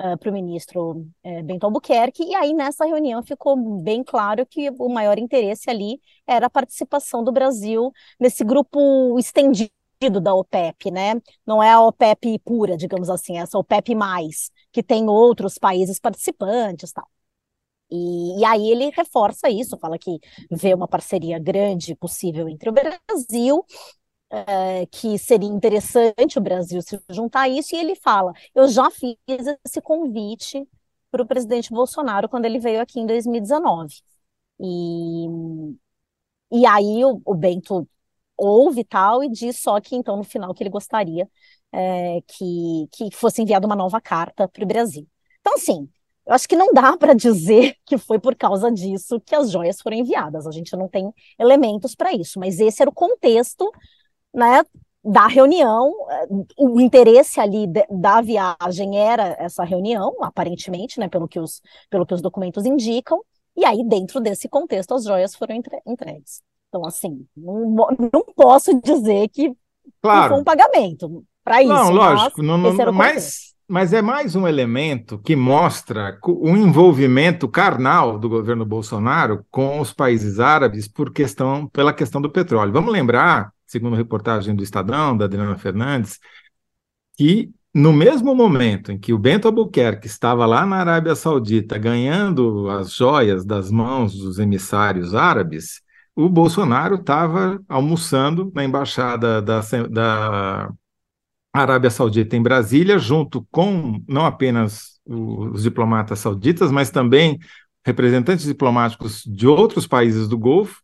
[0.00, 4.70] uh, para o ministro uh, Bento Albuquerque, e aí nessa reunião ficou bem claro que
[4.78, 9.72] o maior interesse ali era a participação do Brasil nesse grupo estendido
[10.20, 11.14] da OPEP, né?
[11.46, 16.92] Não é a OPEP pura, digamos assim, essa OPEP mais, que tem outros países participantes,
[16.92, 17.06] tal.
[17.90, 20.18] E, e, aí ele reforça isso, fala que
[20.50, 23.64] vê uma parceria grande possível entre o Brasil
[24.32, 28.90] é, que seria interessante o Brasil se juntar a isso, e ele fala: eu já
[28.90, 29.16] fiz
[29.64, 30.66] esse convite
[31.10, 33.96] para o presidente Bolsonaro quando ele veio aqui em 2019.
[34.60, 35.26] E,
[36.50, 37.88] e aí o, o Bento
[38.36, 41.28] ouve tal e diz só que então no final que ele gostaria
[41.72, 45.08] é, que, que fosse enviada uma nova carta para o Brasil.
[45.40, 45.88] Então, assim,
[46.26, 49.80] eu acho que não dá para dizer que foi por causa disso que as joias
[49.80, 50.46] foram enviadas.
[50.46, 53.70] A gente não tem elementos para isso, mas esse era o contexto
[54.32, 54.62] né,
[55.04, 55.92] da reunião,
[56.56, 62.14] o interesse ali da viagem era essa reunião, aparentemente, né, pelo que os, pelo que
[62.14, 63.20] os documentos indicam,
[63.56, 66.40] e aí dentro desse contexto as joias foram entre, entregues.
[66.68, 69.52] Então, assim, não, não posso dizer que
[70.00, 70.30] claro.
[70.30, 71.72] foi um pagamento para isso.
[71.72, 78.18] Não, lógico, não, não, mas, mas é mais um elemento que mostra o envolvimento carnal
[78.18, 82.72] do governo Bolsonaro com os países árabes por questão, pela questão do petróleo.
[82.72, 86.18] Vamos lembrar segundo reportagem do Estadão, da Adriana Fernandes,
[87.16, 92.68] que no mesmo momento em que o Bento Albuquerque estava lá na Arábia Saudita ganhando
[92.68, 95.80] as joias das mãos dos emissários árabes,
[96.14, 100.70] o Bolsonaro estava almoçando na embaixada da, da
[101.50, 107.38] Arábia Saudita em Brasília, junto com não apenas os diplomatas sauditas, mas também
[107.84, 110.82] representantes diplomáticos de outros países do Golfo,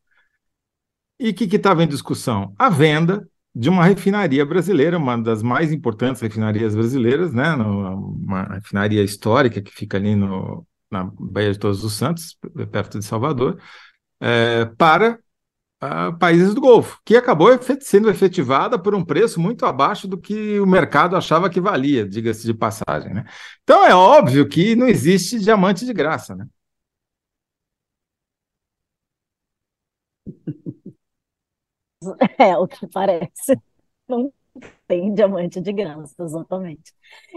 [1.18, 2.54] e o que estava em discussão?
[2.58, 7.54] A venda de uma refinaria brasileira, uma das mais importantes refinarias brasileiras, né?
[7.54, 12.38] uma refinaria histórica que fica ali no, na Baía de Todos os Santos,
[12.70, 13.60] perto de Salvador,
[14.20, 15.18] é, para
[15.82, 17.50] uh, países do Golfo, que acabou
[17.80, 22.46] sendo efetivada por um preço muito abaixo do que o mercado achava que valia, diga-se
[22.46, 23.14] de passagem.
[23.14, 23.24] Né?
[23.62, 26.34] Então é óbvio que não existe diamante de graça.
[26.36, 26.46] Né?
[32.38, 33.56] É o que parece.
[34.08, 34.32] Não
[34.86, 36.92] tem diamante de graça, exatamente.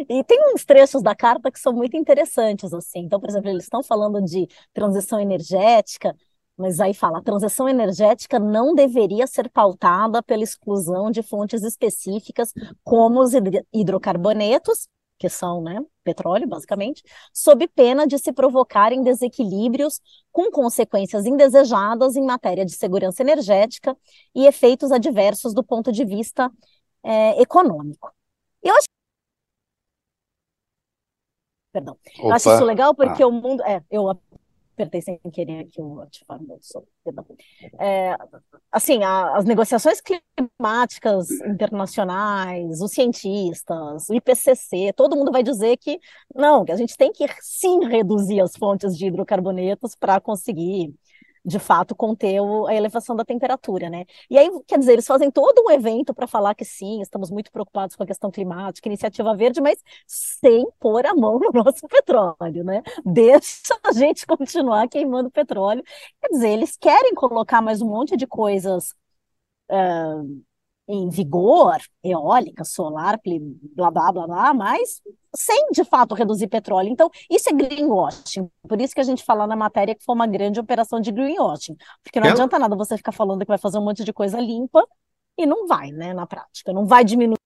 [0.10, 3.02] E tem uns trechos da carta que são muito interessantes, assim.
[3.02, 6.16] Então, por exemplo, eles estão falando de transição energética,
[6.58, 12.54] mas aí fala, a transição energética não deveria ser pautada pela exclusão de fontes específicas,
[12.84, 13.32] como os
[13.74, 14.88] hidrocarbonetos,
[15.22, 22.26] que são né, petróleo, basicamente, sob pena de se provocarem desequilíbrios com consequências indesejadas em
[22.26, 23.96] matéria de segurança energética
[24.34, 26.52] e efeitos adversos do ponto de vista
[27.04, 28.12] é, econômico.
[28.64, 28.86] Eu acho
[31.72, 31.96] Perdão.
[32.18, 33.28] Eu acho isso legal porque ah.
[33.28, 33.64] o mundo.
[33.64, 34.20] É, eu
[34.82, 36.60] apertei sem querer aqui o ativar meu
[37.80, 38.16] é,
[38.72, 46.00] assim, a, as negociações climáticas internacionais, os cientistas, o IPCC, todo mundo vai dizer que
[46.34, 50.94] não, que a gente tem que sim reduzir as fontes de hidrocarbonetos para conseguir
[51.44, 54.06] de fato conter a elevação da temperatura, né?
[54.30, 57.52] E aí, quer dizer, eles fazem todo um evento para falar que sim, estamos muito
[57.52, 62.64] preocupados com a questão climática, iniciativa verde, mas sem pôr a mão no nosso petróleo,
[62.64, 62.84] né?
[63.06, 65.84] Deixa a gente continuar queimando petróleo.
[66.22, 68.94] Quer dizer, eles querem colocar mais um monte de coisas.
[69.72, 70.44] Uh,
[70.88, 73.20] em vigor, eólica, solar,
[73.76, 75.02] blá blá blá blá, mas
[75.36, 76.90] sem de fato reduzir petróleo.
[76.90, 78.50] Então, isso é greenwashing.
[78.68, 81.76] Por isso que a gente fala na matéria que foi uma grande operação de greenwashing.
[82.04, 84.86] Porque não adianta nada você ficar falando que vai fazer um monte de coisa limpa
[85.38, 87.38] e não vai, né, na prática, não vai diminuir.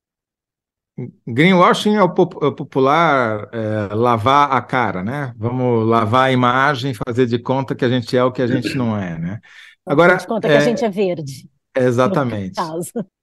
[1.27, 5.33] Greenwashing é o, é popular é, lavar a cara, né?
[5.37, 8.75] Vamos lavar a imagem, fazer de conta que a gente é o que a gente
[8.75, 9.39] não é, né?
[9.85, 10.51] Agora, de conta é...
[10.51, 11.49] que a é, gente é verde.
[11.75, 12.59] Exatamente.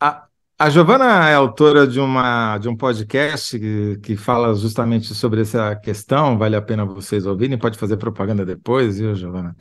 [0.01, 0.27] A,
[0.59, 5.75] a Giovana é autora de, uma, de um podcast que, que fala justamente sobre essa
[5.75, 9.57] questão, vale a pena vocês ouvirem, pode fazer propaganda depois, viu, Giovana?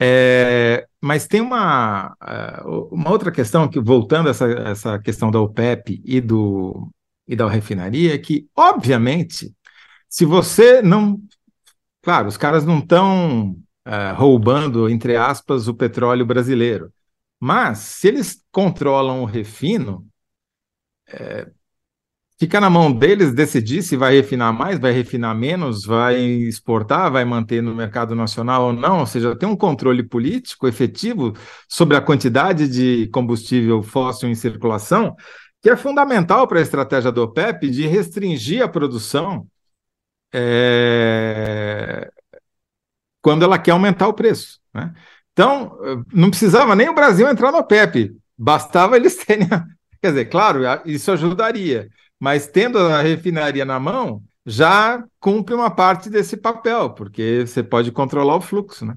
[0.00, 5.40] É, mas tem uma, é, uma outra questão, que voltando a essa, essa questão da
[5.40, 6.90] OPEP e, do,
[7.26, 9.52] e da refinaria, é que, obviamente,
[10.08, 11.20] se você não.
[12.02, 16.92] Claro, os caras não estão é, roubando, entre aspas, o petróleo brasileiro.
[17.40, 20.06] Mas, se eles controlam o refino,
[21.08, 21.50] é,
[22.38, 27.24] fica na mão deles decidir se vai refinar mais, vai refinar menos, vai exportar, vai
[27.24, 29.00] manter no mercado nacional ou não.
[29.00, 31.32] Ou seja, tem um controle político efetivo
[31.68, 35.14] sobre a quantidade de combustível fóssil em circulação,
[35.62, 39.46] que é fundamental para a estratégia do OPEP de restringir a produção
[40.32, 42.10] é,
[43.22, 44.60] quando ela quer aumentar o preço.
[44.72, 44.94] Né?
[45.36, 45.76] Então,
[46.10, 49.46] não precisava nem o Brasil entrar no OPEP, bastava eles terem.
[50.00, 56.08] Quer dizer, claro, isso ajudaria, mas tendo a refinaria na mão, já cumpre uma parte
[56.08, 58.96] desse papel, porque você pode controlar o fluxo, né?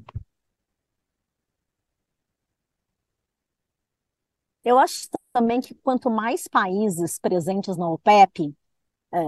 [4.64, 8.56] Eu acho também que quanto mais países presentes na OPEP,
[9.14, 9.20] é,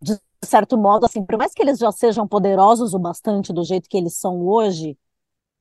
[0.00, 3.88] de certo modo, assim, por mais que eles já sejam poderosos o bastante do jeito
[3.88, 4.96] que eles são hoje,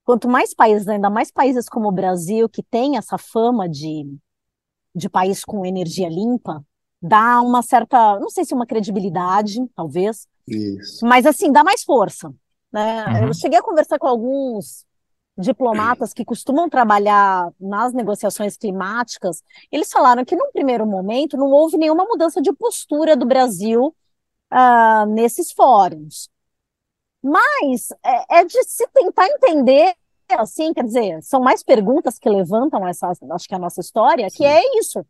[0.04, 4.06] quanto mais países, ainda mais países como o Brasil, que tem essa fama de,
[4.96, 6.64] de país com energia limpa,
[7.02, 11.06] dá uma certa, não sei se uma credibilidade, talvez, Isso.
[11.06, 12.34] mas assim, dá mais força.
[12.72, 13.06] Né?
[13.06, 13.28] Uhum.
[13.28, 14.86] Eu cheguei a conversar com alguns
[15.38, 21.78] diplomatas que costumam trabalhar nas negociações climáticas, eles falaram que, num primeiro momento, não houve
[21.78, 23.96] nenhuma mudança de postura do Brasil
[24.52, 26.30] uh, nesses fóruns.
[27.24, 29.94] Mas é, é, de se tentar entender,
[30.32, 34.44] assim, quer dizer, são mais perguntas que levantam essa, acho que a nossa história, que
[34.44, 35.06] é isso.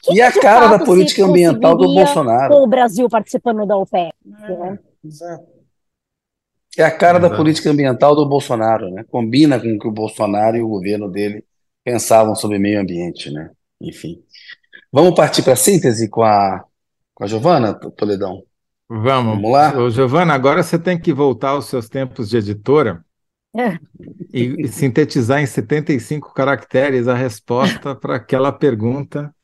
[0.00, 2.54] Que e a cara da política ambiental do Bolsonaro.
[2.54, 4.12] Com o Brasil participando da OPEP.
[4.42, 4.78] É, né?
[5.04, 5.58] Exato.
[6.76, 7.30] É a cara exato.
[7.30, 9.04] da política ambiental do Bolsonaro, né?
[9.08, 11.44] Combina com o que o Bolsonaro e o governo dele
[11.84, 13.50] pensavam sobre meio ambiente, né?
[13.80, 14.22] Enfim.
[14.92, 16.64] Vamos partir para a síntese com a,
[17.14, 18.44] com a Giovana, Toledão?
[18.88, 19.34] Vamos.
[19.34, 19.78] Vamos lá?
[19.78, 23.04] Ô, Giovana, agora você tem que voltar aos seus tempos de editora
[23.54, 23.78] é.
[24.32, 29.34] e, e, sintetizar em 75 caracteres a resposta para aquela pergunta.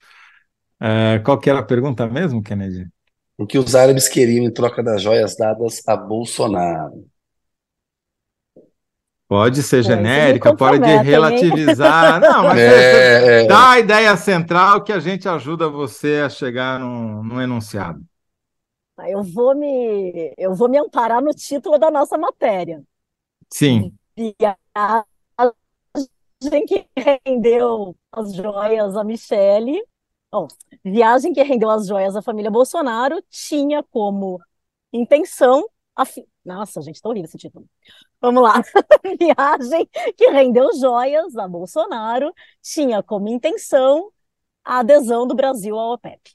[0.81, 2.89] É, qual que era a pergunta mesmo, Kennedy?
[3.37, 7.07] O que os árabes queriam em troca das joias dadas a Bolsonaro?
[9.27, 12.21] Pode ser genérica, pode relativizar.
[12.21, 16.79] Não, mas é, é, dá a ideia central que a gente ajuda você a chegar
[16.79, 18.01] num, num enunciado.
[19.09, 22.83] Eu vou me, eu vou me amparar no título da nossa matéria.
[23.51, 23.93] Sim.
[24.17, 25.05] Viagem
[26.67, 29.83] que rendeu as joias a Michele.
[30.31, 30.49] Bom,
[30.85, 34.41] viagem que rendeu as joias à família Bolsonaro tinha como
[34.93, 36.27] intenção a fi...
[36.45, 37.67] Nossa, gente, tá horrível esse título.
[38.21, 38.63] Vamos lá.
[39.19, 44.11] viagem que rendeu joias a Bolsonaro tinha como intenção
[44.65, 46.35] a adesão do Brasil à OPEP.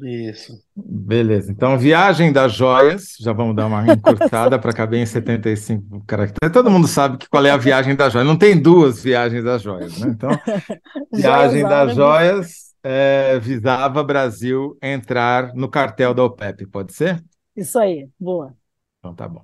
[0.00, 0.52] Isso.
[0.76, 1.50] Beleza.
[1.50, 6.52] Então, Viagem das Joias, já vamos dar uma encurtada para caber em 75 caracteres.
[6.52, 8.28] Todo mundo sabe que qual é a Viagem das Joias.
[8.28, 10.08] Não tem duas Viagens das Joias, né?
[10.10, 10.30] Então,
[11.12, 17.22] Viagem das Joias é, visava Brasil entrar no cartel da OPEP, pode ser?
[17.56, 18.54] Isso aí, boa.
[19.00, 19.42] Então tá bom.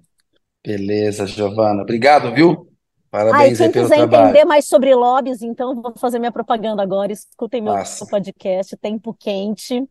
[0.64, 1.82] Beleza, Giovana.
[1.82, 2.68] Obrigado, viu?
[3.10, 4.24] Parabéns ah, quem pelo quiser trabalho.
[4.24, 7.12] entender mais sobre lobbies, então vou fazer minha propaganda agora.
[7.12, 8.06] Escutem meu Nossa.
[8.06, 9.84] podcast Tempo Quente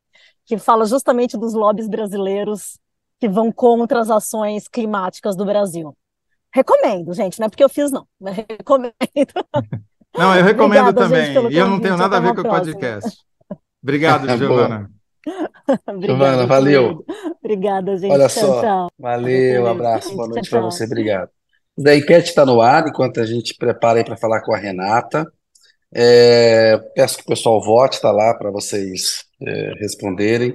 [0.46, 2.80] que fala justamente dos lobbies brasileiros
[3.20, 5.96] que vão contra as ações climáticas do Brasil.
[6.54, 8.94] Recomendo, gente, não é porque eu fiz, não, mas recomendo.
[10.16, 11.34] Não, eu recomendo Obrigada, também.
[11.34, 13.18] Gente, e eu não tenho nada a ver com o podcast.
[13.82, 14.92] Obrigado, Giovana.
[16.00, 17.04] Giovana, valeu.
[17.44, 18.12] Obrigada, gente.
[18.12, 18.62] Olha tchau, só.
[18.62, 18.92] Tchau.
[19.00, 21.32] Valeu, abraço, boa noite para você, obrigado.
[21.84, 25.26] A enquete está no ar, enquanto a gente prepara aí para falar com a Renata.
[25.96, 30.54] É, peço que o pessoal vote, está lá para vocês é, responderem.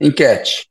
[0.00, 0.68] Enquete.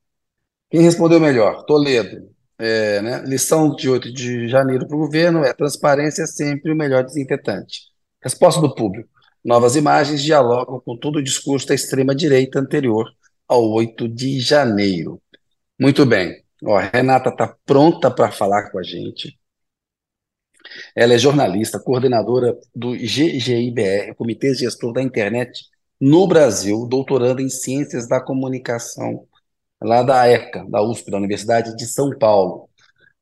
[0.69, 1.63] Quem respondeu melhor?
[1.65, 2.29] Toledo.
[2.59, 3.23] É, né?
[3.25, 7.81] Lição de 8 de janeiro para o governo é transparência é sempre o melhor desinfetante.
[8.21, 9.09] Resposta do público.
[9.43, 13.09] Novas imagens dialogam com todo o discurso da extrema-direita anterior
[13.47, 15.21] ao 8 de janeiro.
[15.79, 16.43] Muito bem.
[16.63, 19.37] Ó, a Renata está pronta para falar com a gente.
[20.95, 25.65] Ela é jornalista, coordenadora do GGIBR, Comitê Gestor da Internet
[25.99, 29.25] no Brasil, doutoranda em Ciências da Comunicação,
[29.81, 32.69] lá da ECA, da USP, da Universidade de São Paulo.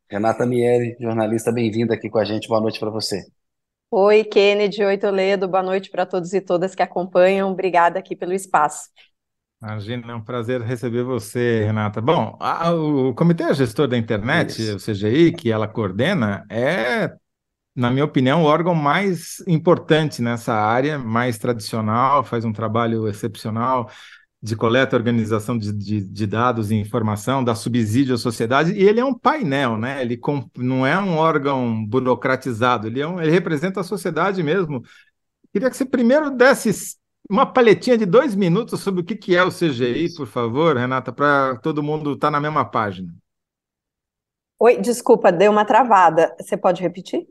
[0.10, 2.48] Renata Mieri, jornalista, bem-vinda aqui com a gente.
[2.48, 3.26] Boa noite para você.
[3.90, 4.84] Oi, Kennedy.
[4.84, 5.48] Oi, Toledo.
[5.48, 7.52] Boa noite para todos e todas que acompanham.
[7.52, 8.90] Obrigada aqui pelo espaço.
[9.62, 12.02] Imagina, é um prazer receber você, Renata.
[12.02, 14.76] Bom, a, o Comitê Gestor da Internet, Isso.
[14.76, 17.12] o CGI, que ela coordena, é
[17.76, 23.90] na minha opinião, o órgão mais importante nessa área, mais tradicional, faz um trabalho excepcional
[24.42, 28.84] de coleta e organização de, de, de, dados e informação, dá subsídio à sociedade, e
[28.84, 30.02] ele é um painel, né?
[30.02, 30.20] Ele
[30.58, 34.84] não é um órgão burocratizado, ele, é um, ele representa a sociedade mesmo.
[35.52, 36.96] Queria que você primeiro desse
[37.28, 41.12] uma palhetinha de dois minutos sobre o que, que é o CGI, por favor, Renata,
[41.12, 43.12] para todo mundo estar tá na mesma página.
[44.60, 46.36] Oi, desculpa, deu uma travada.
[46.40, 47.28] Você pode repetir?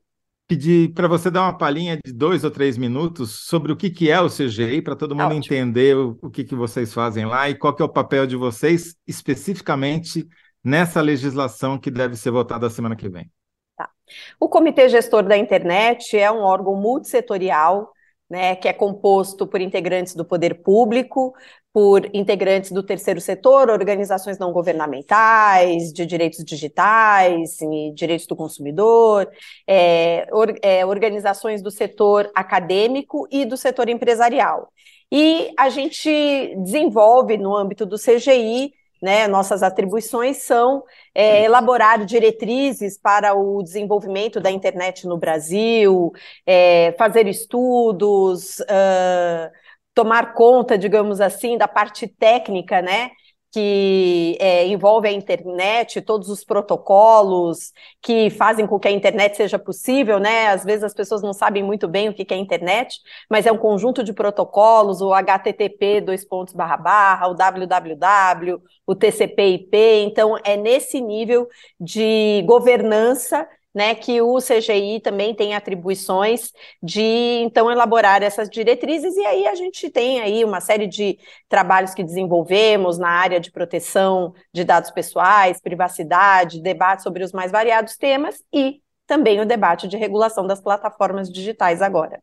[0.47, 4.11] Pedir para você dar uma palhinha de dois ou três minutos sobre o que, que
[4.11, 5.39] é o CGI, para todo mundo Ótimo.
[5.39, 8.37] entender o, o que, que vocês fazem lá e qual que é o papel de
[8.37, 10.27] vocês especificamente
[10.63, 13.31] nessa legislação que deve ser votada semana que vem.
[13.77, 13.91] Tá.
[14.39, 17.91] O Comitê Gestor da Internet é um órgão multissetorial
[18.29, 21.35] né, que é composto por integrantes do poder público,
[21.75, 27.59] por integrantes do terceiro setor, organizações não governamentais, de direitos digitais,
[27.97, 29.29] direitos do consumidor,
[29.67, 34.73] é, or, é, organizações do setor acadêmico e do setor empresarial.
[35.11, 42.97] E a gente desenvolve, no âmbito do CGI, né, nossas atribuições são é, elaborar diretrizes
[42.97, 46.13] para o desenvolvimento da internet no Brasil,
[46.47, 49.64] é, fazer estudos, uh,
[49.95, 53.11] tomar conta, digamos assim, da parte técnica, né,
[53.55, 59.61] que é, envolve a internet, todos os protocolos que fazem com que a internet seja
[59.61, 60.49] possível, né?
[60.49, 62.99] Às vezes as pessoas não sabem muito bem o que é a internet,
[63.31, 68.95] mas é um conjunto de protocolos, o HTTP, dois pontos barra barra, o www, o
[68.97, 71.47] TCP/IP, então é nesse nível
[71.79, 77.03] de governança né, que o CGI também tem atribuições de
[77.43, 82.05] então elaborar essas diretrizes e aí a gente tem aí uma série de trabalhos que
[82.05, 88.43] desenvolvemos na área de proteção de dados pessoais, privacidade, debate sobre os mais variados temas
[88.53, 92.23] e também o debate de regulação das plataformas digitais agora.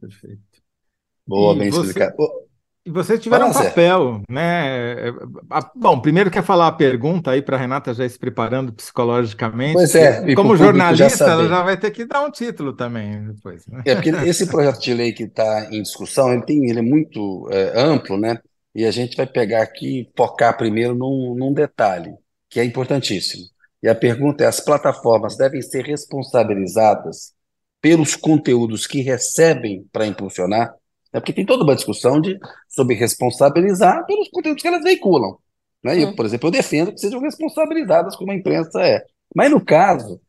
[0.00, 0.40] Perfeito.
[1.26, 1.88] Boa, e bem você...
[1.88, 2.45] explicado.
[2.86, 4.94] E vocês tiveram um papel, né?
[5.74, 9.72] Bom, primeiro quer falar a pergunta aí para a Renata já se preparando psicologicamente.
[9.72, 10.32] Pois é.
[10.36, 13.66] Como jornalista, já ela já vai ter que dar um título também depois.
[13.66, 13.82] Né?
[13.84, 17.48] É porque esse projeto de lei que está em discussão, ele tem, ele é muito
[17.50, 18.38] é, amplo, né?
[18.72, 22.14] E a gente vai pegar aqui e focar primeiro num, num detalhe
[22.48, 23.42] que é importantíssimo.
[23.82, 27.32] E a pergunta é: as plataformas devem ser responsabilizadas
[27.80, 30.72] pelos conteúdos que recebem para impulsionar?
[31.12, 32.38] É porque tem toda uma discussão de,
[32.76, 35.38] sobre responsabilizar pelos conteúdos que elas veiculam.
[35.82, 36.02] Né?
[36.02, 36.14] Eu, hum.
[36.14, 39.02] por exemplo, eu defendo que sejam responsabilizadas como a imprensa é.
[39.34, 40.20] Mas no caso,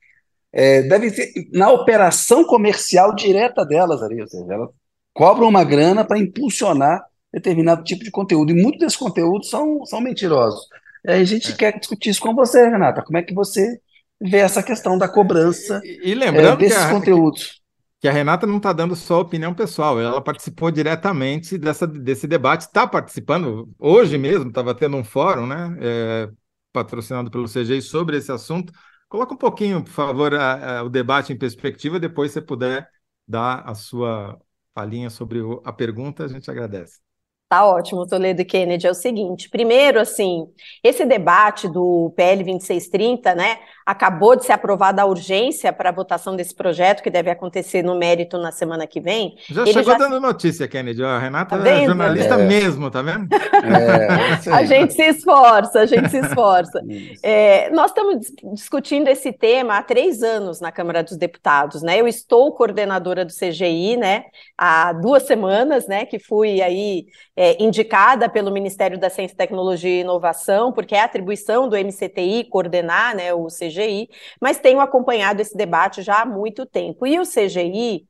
[0.54, 4.70] é, deve ser na operação comercial direta delas ali, ou seja, elas
[5.14, 8.52] cobram uma grana para impulsionar determinado tipo de conteúdo.
[8.52, 10.68] E muitos desses conteúdos são, são mentirosos.
[11.06, 11.56] E a gente é.
[11.56, 13.02] quer discutir isso com você, Renata.
[13.02, 13.80] Como é que você
[14.22, 17.62] vê essa questão da cobrança e, e lembrando é, desses a, conteúdos?
[18.00, 22.62] Que a Renata não está dando só opinião pessoal, ela participou diretamente dessa, desse debate,
[22.62, 26.29] está participando, hoje mesmo estava tendo um fórum, né, é,
[26.71, 28.71] patrocinado pelo CGI sobre esse assunto.
[29.10, 32.89] Coloca um pouquinho, por favor, a, a, o debate em perspectiva, depois você puder
[33.27, 34.39] dar a sua
[34.73, 37.07] palhinha sobre o, a pergunta, a gente agradece.
[37.50, 38.87] Tá ótimo, Toledo e Kennedy.
[38.87, 40.48] É o seguinte: primeiro, assim,
[40.83, 46.35] esse debate do PL 2630, né, acabou de ser aprovada a urgência para a votação
[46.35, 49.37] desse projeto, que deve acontecer no mérito na semana que vem.
[49.50, 49.98] Já Ele chegou já...
[49.98, 51.02] dando notícia, Kennedy.
[51.02, 52.45] A Renata tá é jornalista é.
[52.45, 53.29] mesmo, tá vendo?
[53.33, 56.81] É, a gente se esforça, a gente se esforça.
[57.23, 62.00] É, nós estamos discutindo esse tema há três anos na Câmara dos Deputados, né?
[62.00, 64.25] Eu estou coordenadora do CGI, né,
[64.58, 67.06] há duas semanas, né, que fui aí
[67.38, 73.15] é, indicada pelo Ministério da Ciência, Tecnologia e Inovação, porque é atribuição do MCTI coordenar,
[73.15, 74.10] né, o CGI
[74.42, 77.06] mas tenho acompanhado esse debate já há muito tempo.
[77.08, 78.08] E o CGI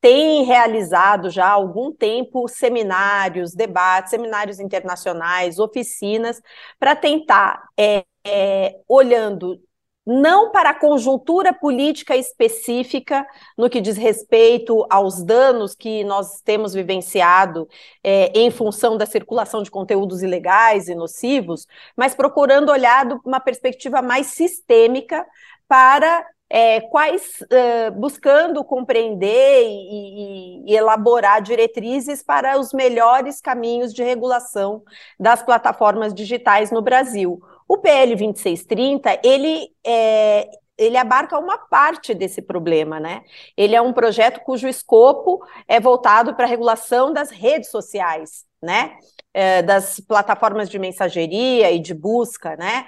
[0.00, 6.40] tem realizado já há algum tempo seminários, debates, seminários internacionais, oficinas,
[6.78, 9.60] para tentar, é, é, olhando
[10.06, 13.26] não para a conjuntura política específica
[13.56, 17.68] no que diz respeito aos danos que nós temos vivenciado
[18.02, 23.40] é, em função da circulação de conteúdos ilegais e nocivos, mas procurando olhar de uma
[23.40, 25.26] perspectiva mais sistêmica
[25.68, 33.94] para é, quais uh, buscando compreender e, e, e, elaborar diretrizes para os melhores caminhos
[33.94, 34.82] de regulação
[35.18, 37.40] das plataformas digitais no Brasil.
[37.70, 43.22] O PL 2630, ele é, ele abarca uma parte desse problema, né?
[43.56, 48.98] Ele é um projeto cujo escopo é voltado para a regulação das redes sociais, né?
[49.32, 52.86] É, das plataformas de mensageria e de busca, né?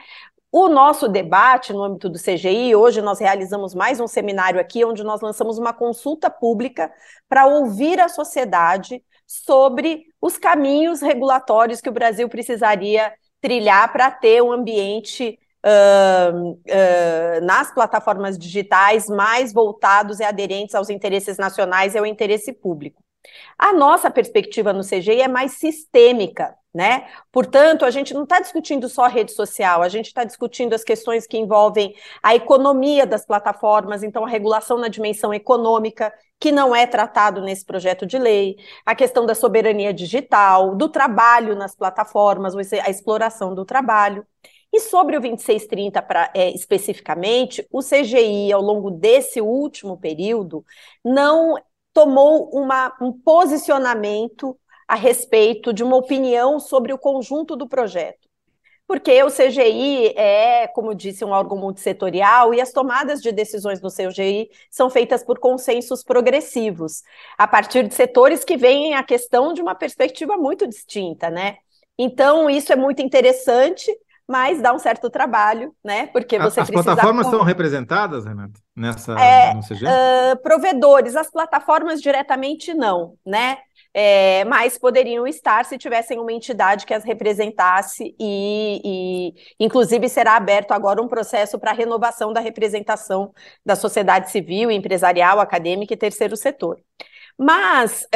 [0.50, 5.04] O nosso debate no âmbito do CGI, hoje nós realizamos mais um seminário aqui, onde
[5.04, 6.92] nós lançamos uma consulta pública
[7.28, 13.12] para ouvir a sociedade sobre os caminhos regulatórios que o Brasil precisaria
[13.42, 20.88] trilhar para ter um ambiente uh, uh, nas plataformas digitais mais voltados e aderentes aos
[20.88, 23.02] interesses nacionais e ao interesse público.
[23.58, 27.06] A nossa perspectiva no CGI é mais sistêmica, né?
[27.30, 31.26] Portanto, a gente não está discutindo só rede social, a gente está discutindo as questões
[31.26, 36.86] que envolvem a economia das plataformas, então a regulação na dimensão econômica, que não é
[36.86, 38.56] tratado nesse projeto de lei,
[38.86, 44.26] a questão da soberania digital, do trabalho nas plataformas, a exploração do trabalho.
[44.72, 50.64] E sobre o 2630 pra, é, especificamente, o CGI, ao longo desse último período,
[51.04, 51.56] não
[51.92, 54.58] tomou uma, um posicionamento
[54.92, 58.30] a respeito de uma opinião sobre o conjunto do projeto
[58.86, 63.88] porque o CGI é, como disse, um órgão multissetorial e as tomadas de decisões do
[63.88, 67.02] CGI são feitas por consensos progressivos,
[67.38, 71.56] a partir de setores que veem a questão de uma perspectiva muito distinta, né?
[71.98, 73.90] Então, isso é muito interessante,
[74.28, 76.08] mas dá um certo trabalho, né?
[76.08, 76.94] Porque você as precisa...
[76.94, 79.86] plataformas são representadas, Renato, nessa é, no CGI?
[79.86, 83.56] Uh, provedores, as plataformas diretamente não, né?
[83.94, 90.36] É, mas poderiam estar se tivessem uma entidade que as representasse e, e inclusive, será
[90.36, 93.32] aberto agora um processo para renovação da representação
[93.64, 96.80] da sociedade civil, empresarial, acadêmica e terceiro setor.
[97.38, 98.06] Mas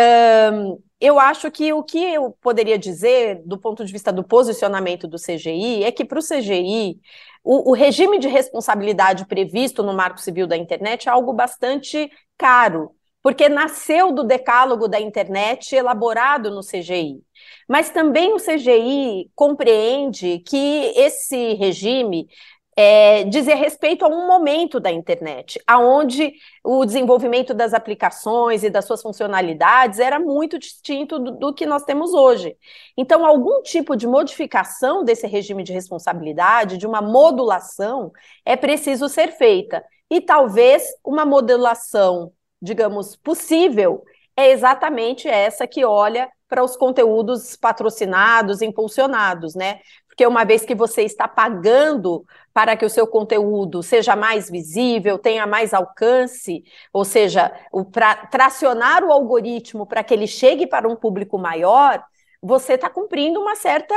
[0.52, 5.06] um, eu acho que o que eu poderia dizer, do ponto de vista do posicionamento
[5.06, 7.00] do CGI, é que para o CGI,
[7.44, 12.95] o regime de responsabilidade previsto no Marco Civil da Internet é algo bastante caro
[13.26, 17.20] porque nasceu do decálogo da internet elaborado no CGI.
[17.68, 22.28] Mas também o CGI compreende que esse regime
[22.76, 28.84] é, dizia respeito a um momento da internet, aonde o desenvolvimento das aplicações e das
[28.84, 32.56] suas funcionalidades era muito distinto do, do, que nós temos hoje.
[32.96, 38.12] Então, algum tipo de modificação desse regime de responsabilidade, de uma modulação,
[38.44, 39.84] é preciso ser feita.
[40.08, 42.30] E talvez uma modulação
[42.60, 44.04] digamos, possível,
[44.36, 49.80] é exatamente essa que olha para os conteúdos patrocinados, impulsionados, né?
[50.06, 55.18] Porque uma vez que você está pagando para que o seu conteúdo seja mais visível,
[55.18, 57.52] tenha mais alcance, ou seja,
[57.92, 62.02] para tracionar o algoritmo para que ele chegue para um público maior,
[62.40, 63.94] você está cumprindo uma certa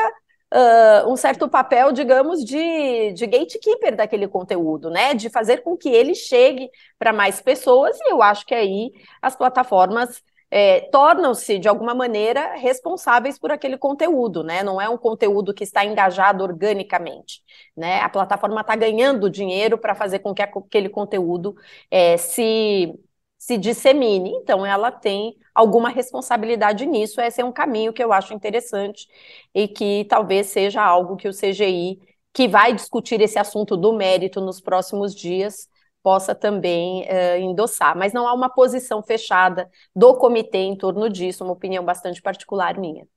[0.53, 5.13] uh, um certo papel, digamos, de, de gatekeeper daquele conteúdo, né?
[5.13, 8.91] De fazer com que ele chegue para mais pessoas, e eu acho que aí
[9.21, 14.63] as plataformas é, tornam-se, de alguma maneira, responsáveis por aquele conteúdo, né?
[14.63, 17.43] Não é um conteúdo que está engajado organicamente,
[17.77, 18.01] né?
[18.01, 21.55] A plataforma está ganhando dinheiro para fazer com que aquele conteúdo
[21.91, 22.93] é, se
[23.39, 24.31] se dissemine.
[24.35, 27.21] Então, ela tem alguma responsabilidade nisso.
[27.21, 29.07] Esse é um caminho que eu acho interessante
[29.55, 31.99] e que talvez seja algo que o CGI,
[32.33, 35.69] que vai discutir esse assunto do mérito nos próximos dias,
[36.03, 37.97] possa também uh, endossar.
[37.97, 42.77] Mas não há uma posição fechada do comitê em torno disso, uma opinião bastante particular
[42.77, 43.07] minha.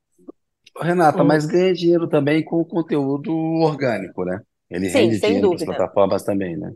[0.79, 4.39] Renata, mas ganha dinheiro também com o conteúdo orgânico, né?
[4.69, 5.77] Ele Sim, rende dinheiro para as dúvida.
[5.77, 6.71] plataformas também, né?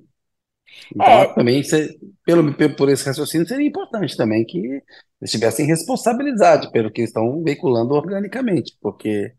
[0.91, 1.61] Então, É, também,
[2.25, 4.57] pelo, pelo- por esse raciocínio, seria importante também que
[5.21, 9.33] eles tivessem responsabilidade pelo que estão veiculando organicamente, porque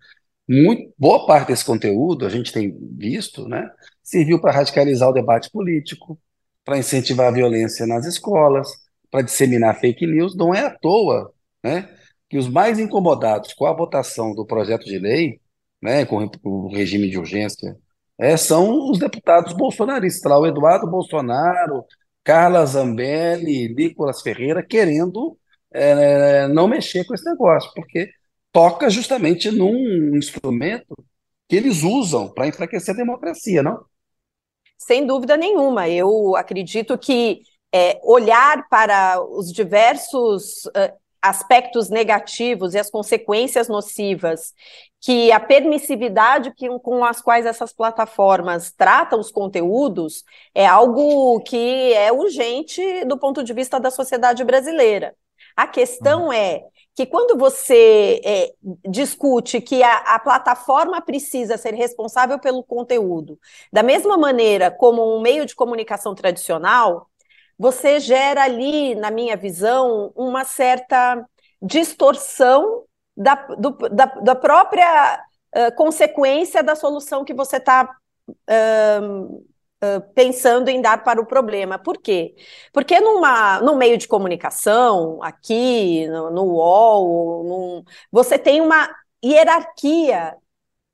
[0.48, 3.70] muito, boa parte desse conteúdo, a gente tem visto, né,
[4.02, 6.18] serviu para radicalizar o debate político,
[6.64, 8.68] para incentivar a violência nas escolas,
[9.10, 10.36] para disseminar fake news.
[10.36, 11.32] Não é à toa,
[11.64, 11.88] né,
[12.28, 15.40] que os mais incomodados com a votação do projeto de lei,
[15.82, 17.76] né, com o regime de urgência,
[18.18, 21.84] é, são os deputados bolsonaristas, lá o Eduardo Bolsonaro,
[22.24, 25.38] Carla Zambelli, Nicolas Ferreira, querendo
[25.72, 28.10] é, não mexer com esse negócio, porque
[28.52, 30.94] toca justamente num instrumento
[31.48, 33.84] que eles usam para enfraquecer a democracia, não?
[34.76, 35.88] Sem dúvida nenhuma.
[35.88, 37.40] Eu acredito que
[37.72, 44.54] é, olhar para os diversos uh, aspectos negativos e as consequências nocivas
[45.00, 51.92] que a permissividade que, com as quais essas plataformas tratam os conteúdos é algo que
[51.92, 55.14] é urgente do ponto de vista da sociedade brasileira.
[55.56, 56.62] A questão é
[56.94, 58.52] que quando você é,
[58.88, 63.38] discute que a, a, plataforma precisa ser responsável pelo conteúdo,
[63.72, 67.08] da mesma maneira como um meio de comunicação tradicional,
[67.58, 71.24] você gera ali, na minha visão, uma certa
[71.60, 72.84] distorção
[73.16, 75.24] da, do, da, da própria
[75.56, 77.88] uh, consequência da solução que você está
[78.28, 79.48] uh,
[79.80, 81.78] Uh, pensando em dar para o problema.
[81.78, 82.34] Por quê?
[82.72, 88.88] Porque numa, num meio de comunicação, aqui, no, no UOL, num, você tem uma
[89.24, 90.36] hierarquia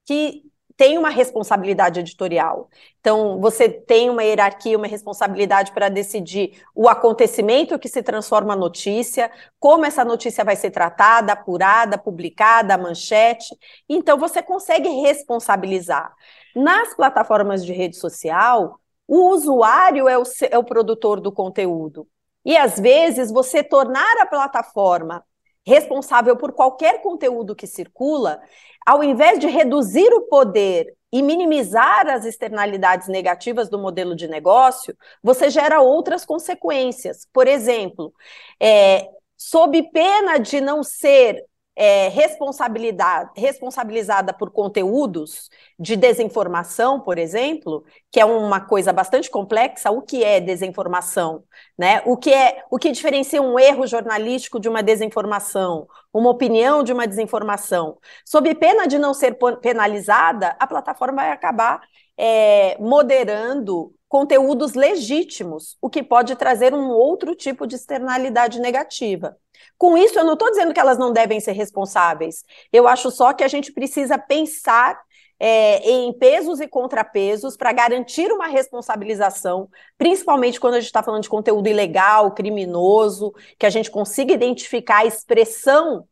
[0.04, 0.43] que
[0.77, 2.68] tem uma responsabilidade editorial.
[3.01, 9.31] Então, você tem uma hierarquia, uma responsabilidade para decidir o acontecimento que se transforma notícia,
[9.61, 13.57] como essa notícia vai ser tratada, apurada, publicada, manchete.
[13.89, 16.12] Então, você consegue responsabilizar.
[16.57, 22.09] Nas plataformas de rede social, o usuário é o, é o produtor do conteúdo.
[22.45, 25.25] E, às vezes, você tornar a plataforma
[25.66, 28.40] responsável por qualquer conteúdo que circula,
[28.84, 34.96] ao invés de reduzir o poder e minimizar as externalidades negativas do modelo de negócio,
[35.22, 37.26] você gera outras consequências.
[37.32, 38.12] Por exemplo,
[38.60, 41.44] é, sob pena de não ser
[41.77, 49.91] é, responsabilizada por conteúdos de desinformação, por exemplo, que é uma coisa bastante complexa.
[49.91, 51.43] O que é desinformação?
[51.77, 52.01] Né?
[52.07, 56.93] O que é o que diferencia um erro jornalístico de uma desinformação, uma opinião de
[56.93, 57.99] uma desinformação?
[58.25, 61.81] Sob pena de não ser penalizada, a plataforma vai acabar
[62.16, 69.36] é, moderando conteúdos legítimos, o que pode trazer um outro tipo de externalidade negativa.
[69.76, 72.44] Com isso, eu não estou dizendo que elas não devem ser responsáveis.
[72.72, 74.96] Eu acho só que a gente precisa pensar
[75.36, 81.24] é, em pesos e contrapesos para garantir uma responsabilização, principalmente quando a gente está falando
[81.24, 86.06] de conteúdo ilegal, criminoso, que a gente consiga identificar a expressão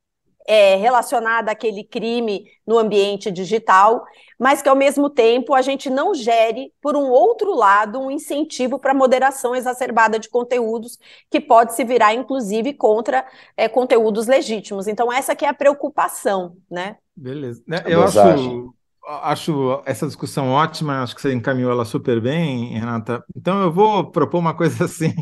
[0.46, 4.04] é, relacionada àquele crime no ambiente digital,
[4.38, 8.78] mas que ao mesmo tempo a gente não gere, por um outro lado, um incentivo
[8.78, 10.98] para moderação exacerbada de conteúdos,
[11.30, 13.24] que pode se virar, inclusive, contra
[13.56, 14.88] é, conteúdos legítimos.
[14.88, 16.96] Então, essa que é a preocupação, né?
[17.16, 17.62] Beleza.
[17.86, 18.74] Eu acho,
[19.04, 23.24] acho essa discussão ótima, acho que você encaminhou ela super bem, Renata.
[23.36, 25.14] Então, eu vou propor uma coisa assim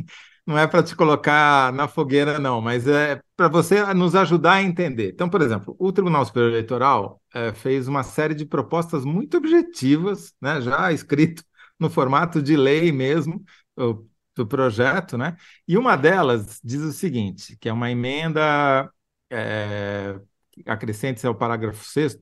[0.46, 4.62] não é para te colocar na fogueira, não, mas é para você nos ajudar a
[4.62, 5.10] entender.
[5.12, 10.32] Então, por exemplo, o Tribunal Superior Eleitoral é, fez uma série de propostas muito objetivas,
[10.40, 11.42] né, já escrito
[11.78, 13.42] no formato de lei mesmo,
[13.76, 15.36] do, do projeto, né?
[15.66, 18.90] E uma delas diz o seguinte, que é uma emenda
[19.30, 20.20] é,
[20.66, 22.18] acrescente ao parágrafo 6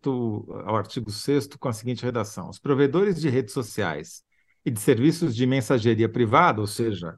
[0.64, 4.22] ao artigo 6 com a seguinte redação: os provedores de redes sociais
[4.64, 7.16] e de serviços de mensageria privada, ou seja,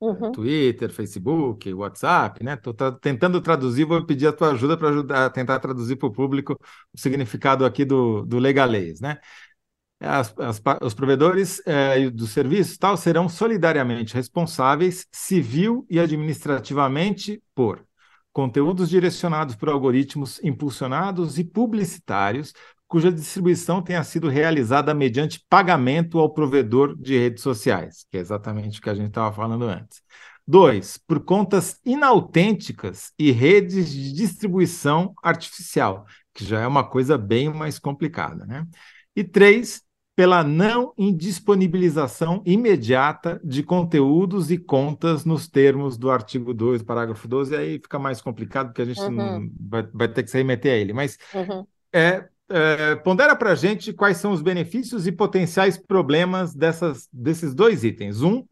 [0.00, 0.30] Uhum.
[0.30, 2.54] Twitter, Facebook, WhatsApp, né?
[2.54, 6.12] Estou tra tentando traduzir, vou pedir a tua ajuda para ajudar tentar traduzir para o
[6.12, 6.56] público
[6.92, 9.18] o significado aqui do, do legalês, né?
[10.00, 17.84] As, as, os provedores eh, do serviço tal serão solidariamente responsáveis civil e administrativamente por
[18.32, 22.52] conteúdos direcionados por algoritmos impulsionados e publicitários
[22.88, 28.78] cuja distribuição tenha sido realizada mediante pagamento ao provedor de redes sociais, que é exatamente
[28.78, 30.02] o que a gente estava falando antes.
[30.46, 37.52] Dois, por contas inautênticas e redes de distribuição artificial, que já é uma coisa bem
[37.52, 38.46] mais complicada.
[38.46, 38.66] Né?
[39.14, 39.82] E três,
[40.16, 47.54] pela não indisponibilização imediata de conteúdos e contas nos termos do artigo 2, parágrafo 12,
[47.54, 49.52] aí fica mais complicado, porque a gente uhum.
[49.60, 50.94] vai, vai, ter que se remeter a ele.
[50.94, 56.54] Mas uhum é, é pondera para a gente quais são os benefícios e potenciais problemas
[56.54, 58.22] dessas, desses dois itens.
[58.22, 58.44] Um,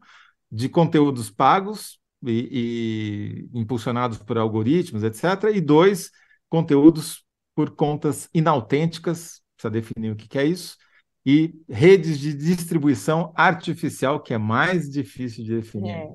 [0.51, 5.51] de conteúdos pagos e, e impulsionados por algoritmos, etc.
[5.53, 6.11] E dois,
[6.49, 7.23] conteúdos
[7.55, 10.77] por contas inautênticas, precisa definir o que, que é isso,
[11.25, 15.91] e redes de distribuição artificial, que é mais difícil de definir.
[15.91, 16.07] É.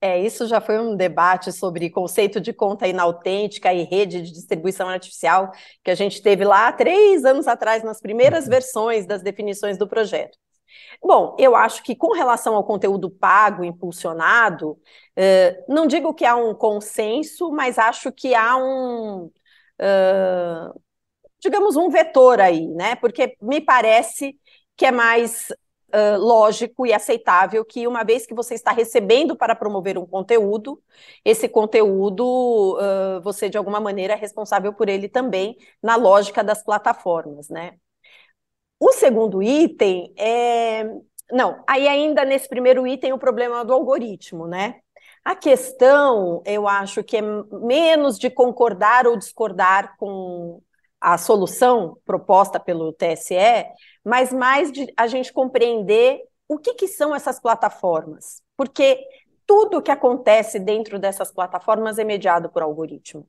[0.00, 4.88] É, isso já foi um debate sobre conceito de conta inautêntica e rede de distribuição
[4.88, 5.50] artificial
[5.82, 8.50] que a gente teve lá três anos atrás, nas primeiras uhum.
[8.50, 10.38] versões das definições do projeto.
[11.02, 14.78] Bom, eu acho que com relação ao conteúdo pago, impulsionado,
[15.16, 19.30] eh, não digo que há um consenso, mas acho que há um,
[21.40, 22.96] digamos, um vetor aí, né?
[22.96, 24.38] Porque me parece
[24.76, 25.48] que é mais
[25.90, 30.82] Uh, lógico e aceitável que, uma vez que você está recebendo para promover um conteúdo,
[31.24, 36.62] esse conteúdo uh, você, de alguma maneira, é responsável por ele também na lógica das
[36.62, 37.78] plataformas, né?
[38.78, 40.84] O segundo item é.
[41.30, 44.80] Não, aí ainda nesse primeiro item o problema do algoritmo, né?
[45.24, 50.62] A questão, eu acho que é menos de concordar ou discordar com
[51.00, 53.36] a solução proposta pelo TSE,
[54.04, 58.42] mas mais de a gente compreender o que, que são essas plataformas.
[58.56, 59.04] Porque
[59.46, 63.26] tudo que acontece dentro dessas plataformas é mediado por algoritmo.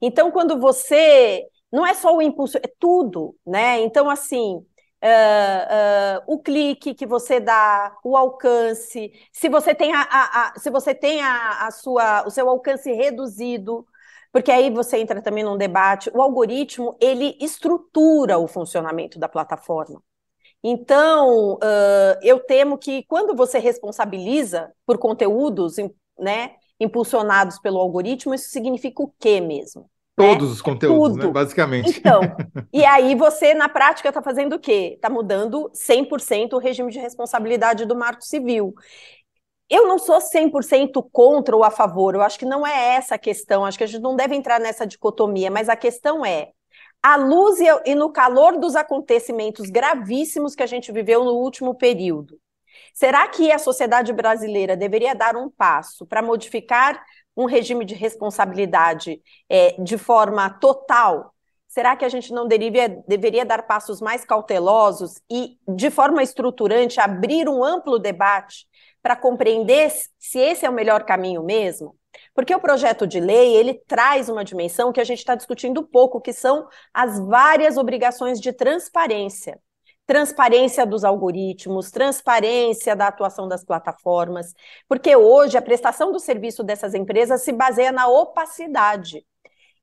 [0.00, 3.80] Então, quando você não é só o impulso, é tudo, né?
[3.80, 4.64] Então, assim,
[5.02, 10.58] Uh, uh, o clique que você dá, o alcance, se você tem a, a, a
[10.58, 13.86] se você tem a, a, sua, o seu alcance reduzido,
[14.36, 16.10] porque aí você entra também num debate.
[16.12, 20.02] O algoritmo ele estrutura o funcionamento da plataforma.
[20.62, 25.76] Então, uh, eu temo que quando você responsabiliza por conteúdos,
[26.18, 29.88] né, impulsionados pelo algoritmo, isso significa o quê mesmo?
[30.14, 30.52] Todos né?
[30.52, 31.26] os conteúdos, né?
[31.28, 31.98] basicamente.
[31.98, 32.20] Então,
[32.70, 34.92] e aí você, na prática, está fazendo o quê?
[34.96, 38.74] Está mudando 100% o regime de responsabilidade do marco civil.
[39.68, 43.18] Eu não sou 100% contra ou a favor, eu acho que não é essa a
[43.18, 46.50] questão, acho que a gente não deve entrar nessa dicotomia, mas a questão é,
[47.02, 52.38] à luz e no calor dos acontecimentos gravíssimos que a gente viveu no último período,
[52.94, 57.02] será que a sociedade brasileira deveria dar um passo para modificar
[57.36, 61.34] um regime de responsabilidade é, de forma total,
[61.68, 67.00] será que a gente não deveria, deveria dar passos mais cautelosos e, de forma estruturante,
[67.00, 68.66] abrir um amplo debate
[69.06, 71.96] para compreender se esse é o melhor caminho mesmo?
[72.34, 76.20] Porque o projeto de lei ele traz uma dimensão que a gente está discutindo pouco,
[76.20, 79.60] que são as várias obrigações de transparência
[80.04, 84.54] transparência dos algoritmos, transparência da atuação das plataformas,
[84.88, 89.26] porque hoje a prestação do serviço dessas empresas se baseia na opacidade.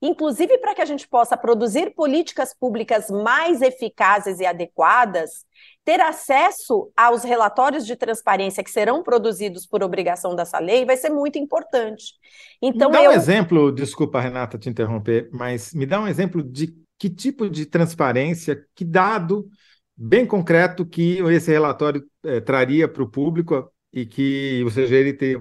[0.06, 5.46] Inclusive, para que a gente possa produzir políticas públicas mais eficazes e adequadas,
[5.86, 11.10] ter acesso aos relatórios de transparência que serão produzidos por obrigação dessa lei vai ser
[11.10, 12.16] muito importante.
[12.62, 13.12] Então, me dá eu...
[13.12, 17.66] um exemplo, desculpa, Renata, te interromper, mas me dá um exemplo de que tipo de
[17.66, 19.48] transparência, que dado
[19.96, 25.14] bem concreto que esse relatório é, traria para o público e que, ou seja, ele
[25.14, 25.36] tem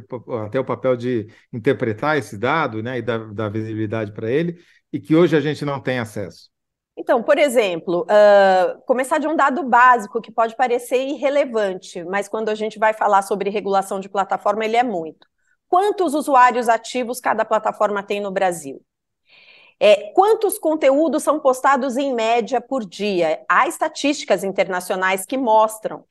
[0.45, 5.01] até o papel de interpretar esse dado né, e dar, dar visibilidade para ele, e
[5.01, 6.51] que hoje a gente não tem acesso.
[6.95, 12.51] Então, por exemplo, uh, começar de um dado básico que pode parecer irrelevante, mas quando
[12.51, 15.27] a gente vai falar sobre regulação de plataforma, ele é muito.
[15.67, 18.85] Quantos usuários ativos cada plataforma tem no Brasil?
[19.81, 23.43] É, quantos conteúdos são postados em média por dia?
[23.49, 26.05] Há estatísticas internacionais que mostram.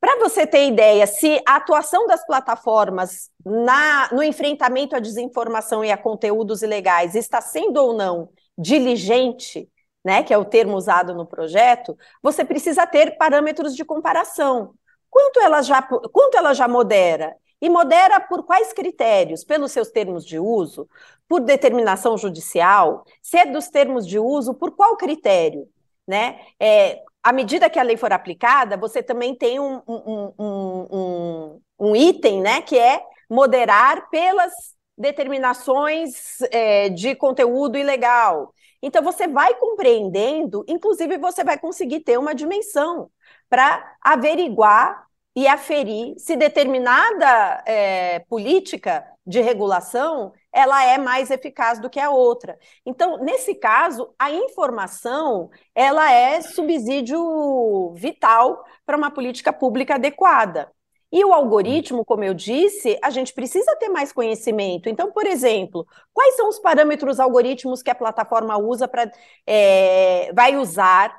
[0.00, 5.90] Para você ter ideia, se a atuação das plataformas na, no enfrentamento à desinformação e
[5.90, 9.68] a conteúdos ilegais está sendo ou não diligente,
[10.04, 14.74] né, que é o termo usado no projeto, você precisa ter parâmetros de comparação.
[15.10, 17.34] Quanto ela já, quanto ela já modera?
[17.60, 19.42] E modera por quais critérios?
[19.42, 20.88] Pelos seus termos de uso?
[21.28, 23.04] Por determinação judicial?
[23.20, 25.68] Se é dos termos de uso, por qual critério?
[26.06, 26.40] Né?
[26.60, 31.94] É, à medida que a lei for aplicada, você também tem um, um, um, um
[31.94, 34.50] item né, que é moderar pelas
[34.96, 38.54] determinações é, de conteúdo ilegal.
[38.82, 43.10] Então, você vai compreendendo, inclusive, você vai conseguir ter uma dimensão
[43.50, 45.06] para averiguar
[45.36, 52.10] e aferir se determinada é, política de regulação ela é mais eficaz do que a
[52.10, 52.58] outra.
[52.84, 60.68] Então, nesse caso, a informação ela é subsídio vital para uma política pública adequada.
[61.12, 64.88] E o algoritmo, como eu disse, a gente precisa ter mais conhecimento.
[64.88, 69.10] Então, por exemplo, quais são os parâmetros algoritmos que a plataforma usa para
[69.46, 71.16] é, vai usar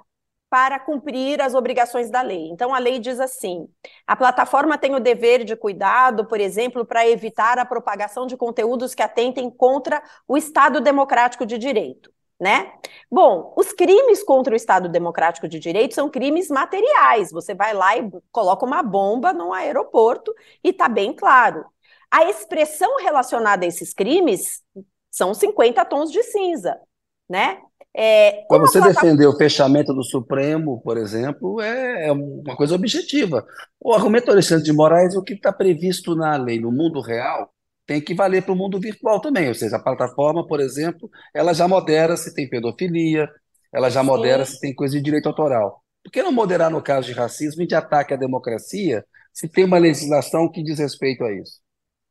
[0.50, 2.50] para cumprir as obrigações da lei.
[2.50, 3.68] Então, a lei diz assim:
[4.08, 8.96] a plataforma tem o dever de cuidado, por exemplo, para evitar a propagação de conteúdos
[8.96, 12.74] que atentem contra o Estado democrático de direito né?
[13.12, 17.32] Bom, os crimes contra o Estado Democrático de Direito são crimes materiais.
[17.32, 20.34] Você vai lá e coloca uma bomba no aeroporto
[20.64, 21.66] e está bem claro.
[22.10, 24.64] A expressão relacionada a esses crimes
[25.12, 26.80] são 50 tons de cinza,
[27.28, 27.62] né?
[27.96, 33.46] É, Para você defender o fechamento do Supremo, por exemplo, é, é uma coisa objetiva.
[33.80, 37.52] O argumento Alexandre de Moraes, o que está previsto na lei no mundo real,
[37.88, 39.48] tem que valer para o mundo virtual também.
[39.48, 43.28] Ou seja, a plataforma, por exemplo, ela já modera se tem pedofilia,
[43.74, 44.54] ela já modera Sim.
[44.54, 45.84] se tem coisa de direito autoral.
[46.04, 49.64] Por que não moderar no caso de racismo e de ataque à democracia se tem
[49.64, 51.62] uma legislação que diz respeito a isso?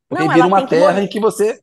[0.09, 1.01] Porque não, vira uma terra que...
[1.01, 1.61] em que você.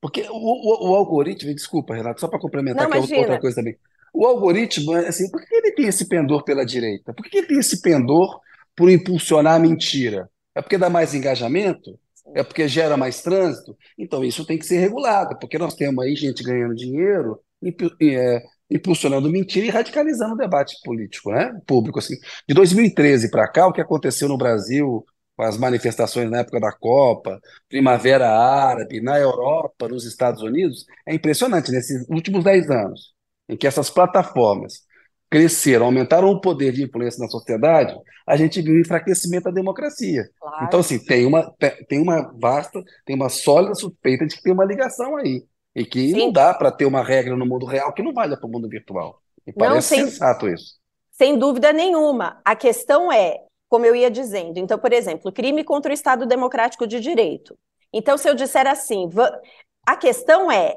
[0.00, 3.56] Porque o, o, o, algoritmo, desculpa, Renato, só para complementar, não, que é outra coisa
[3.56, 3.76] também.
[4.14, 7.12] O algoritmo, assim, por que ele tem esse pendor pela direita?
[7.12, 8.40] Por que ele tem esse pendor
[8.76, 10.30] por impulsionar a mentira?
[10.54, 11.98] É porque dá mais engajamento?
[12.34, 13.76] é porque gera mais trânsito.
[13.96, 17.40] Então, isso tem que ser regulado, porque nós temos aí gente ganhando dinheiro,
[18.00, 21.58] é, impulsionando mentira e radicalizando o debate político, né?
[21.66, 21.98] público.
[21.98, 22.16] Assim.
[22.46, 25.04] De 2013 para cá, o que aconteceu no Brasil
[25.38, 31.14] com as manifestações na época da Copa, Primavera Árabe, na Europa, nos Estados Unidos, é
[31.14, 31.70] impressionante.
[31.70, 33.14] Nesses últimos 10 anos,
[33.48, 34.82] em que essas plataformas
[35.30, 37.94] cresceram, aumentaram o poder de influência na sociedade,
[38.26, 40.28] a gente viu o enfraquecimento da democracia.
[40.40, 40.64] Claro.
[40.64, 41.54] Então, assim, tem uma,
[41.88, 45.44] tem uma vasta, tem uma sólida suspeita de que tem uma ligação aí.
[45.72, 46.18] E que Sim.
[46.18, 48.68] não dá para ter uma regra no mundo real que não valha para o mundo
[48.68, 49.22] virtual.
[49.46, 50.78] E parece não, sem, sensato isso.
[51.12, 52.40] Sem dúvida nenhuma.
[52.44, 53.36] A questão é,
[53.68, 57.58] como eu ia dizendo, então, por exemplo, crime contra o Estado Democrático de Direito.
[57.92, 59.08] Então, se eu disser assim,
[59.86, 60.76] a questão é,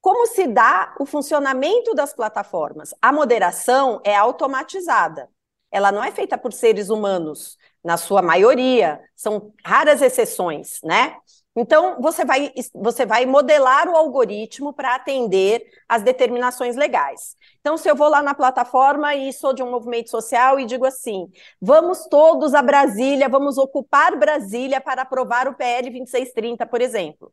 [0.00, 2.92] como se dá o funcionamento das plataformas?
[3.00, 5.28] A moderação é automatizada.
[5.70, 11.16] Ela não é feita por seres humanos, na sua maioria, são raras exceções, né?
[11.54, 17.36] Então, você vai, você vai modelar o algoritmo para atender às determinações legais.
[17.60, 20.86] Então, se eu vou lá na plataforma e sou de um movimento social e digo
[20.86, 21.30] assim:
[21.60, 27.32] vamos todos a Brasília, vamos ocupar Brasília para aprovar o PL 2630, por exemplo.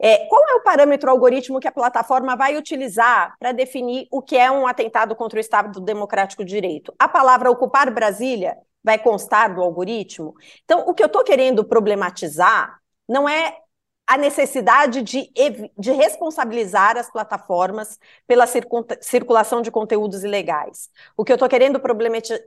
[0.00, 4.36] É, qual é o parâmetro algoritmo que a plataforma vai utilizar para definir o que
[4.36, 6.94] é um atentado contra o Estado Democrático de Direito?
[6.98, 10.34] A palavra ocupar Brasília vai constar do algoritmo?
[10.64, 12.77] Então, o que eu estou querendo problematizar
[13.08, 13.56] não é
[14.06, 15.30] a necessidade de,
[15.78, 20.88] de responsabilizar as plataformas pela circulação de conteúdos ilegais.
[21.14, 21.78] O que eu estou querendo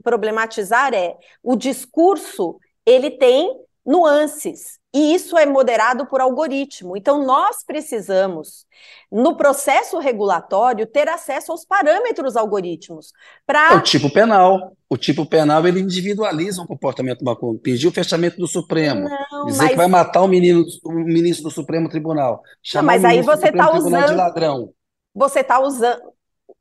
[0.03, 3.55] problematizar é o discurso, ele tem
[3.86, 4.80] nuances.
[4.94, 6.98] E isso é moderado por algoritmo.
[6.98, 8.66] Então, nós precisamos,
[9.10, 13.14] no processo regulatório, ter acesso aos parâmetros algoritmos.
[13.46, 13.76] Pra...
[13.76, 14.76] O tipo penal.
[14.90, 17.58] O tipo penal ele individualiza o comportamento maconha.
[17.58, 19.08] Pedir o fechamento do Supremo.
[19.10, 19.70] Não, dizer mas...
[19.72, 22.42] que vai matar o, menino, o ministro do Supremo Tribunal.
[22.62, 24.08] Chamar Não, mas aí você está usando.
[24.08, 24.74] De ladrão.
[25.16, 26.02] Você está usando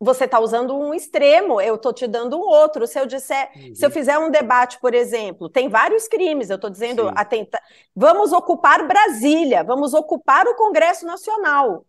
[0.01, 2.87] você está usando um extremo, eu estou te dando um outro.
[2.87, 3.75] Se eu disser, uhum.
[3.75, 7.61] se eu fizer um debate, por exemplo, tem vários crimes, eu estou dizendo, atenta,
[7.95, 11.85] vamos ocupar Brasília, vamos ocupar o Congresso Nacional.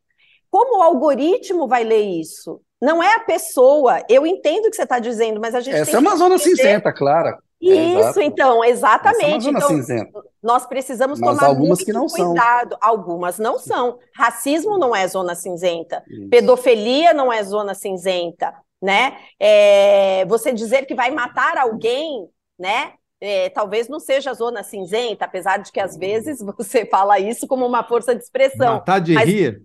[0.49, 2.61] Como o algoritmo vai ler isso?
[2.81, 4.03] Não é a pessoa.
[4.09, 5.77] Eu entendo o que você está dizendo, mas a gente.
[5.77, 6.57] Essa é uma zona entender...
[6.57, 7.37] cinzenta, clara.
[7.61, 9.47] Isso, é, então, exatamente.
[9.47, 10.23] É então, cinzenta.
[10.41, 12.71] nós precisamos Mas tomar muito cuidado.
[12.71, 12.79] São.
[12.81, 13.99] Algumas não são.
[14.15, 16.03] Racismo não é zona cinzenta.
[16.07, 16.29] Isso.
[16.29, 19.15] Pedofilia não é zona cinzenta, né?
[19.39, 22.93] É, você dizer que vai matar alguém, né?
[23.23, 27.63] É, talvez não seja zona cinzenta, apesar de que às vezes você fala isso como
[27.65, 28.75] uma força de expressão.
[28.75, 29.29] Matar de mas...
[29.29, 29.61] rir.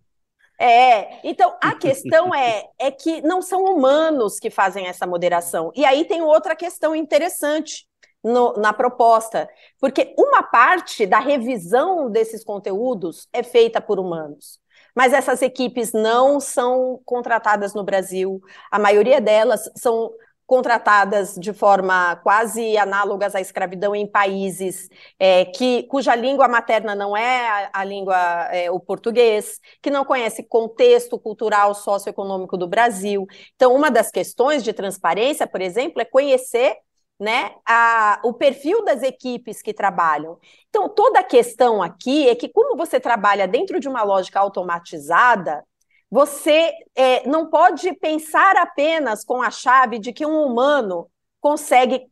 [0.59, 5.71] É, então a questão é, é que não são humanos que fazem essa moderação.
[5.75, 7.87] E aí tem outra questão interessante
[8.25, 9.49] no, na proposta,
[9.79, 14.59] porque uma parte da revisão desses conteúdos é feita por humanos.
[14.95, 18.41] Mas essas equipes não são contratadas no Brasil,
[18.71, 20.11] a maioria delas são
[20.47, 24.88] contratadas de forma quase análogas à escravidão em países
[25.18, 28.16] é, que, cuja língua materna não é a, a língua
[28.53, 33.26] é, o português, que não conhece contexto cultural socioeconômico do Brasil.
[33.57, 36.76] Então, uma das questões de transparência, por exemplo, é conhecer
[37.18, 40.38] né, a, o perfil das equipes que trabalham.
[40.68, 45.64] Então, toda a questão aqui é que, como você trabalha dentro de uma lógica automatizada,
[46.11, 52.07] você é, não pode pensar apenas com a chave de que um humano consegue,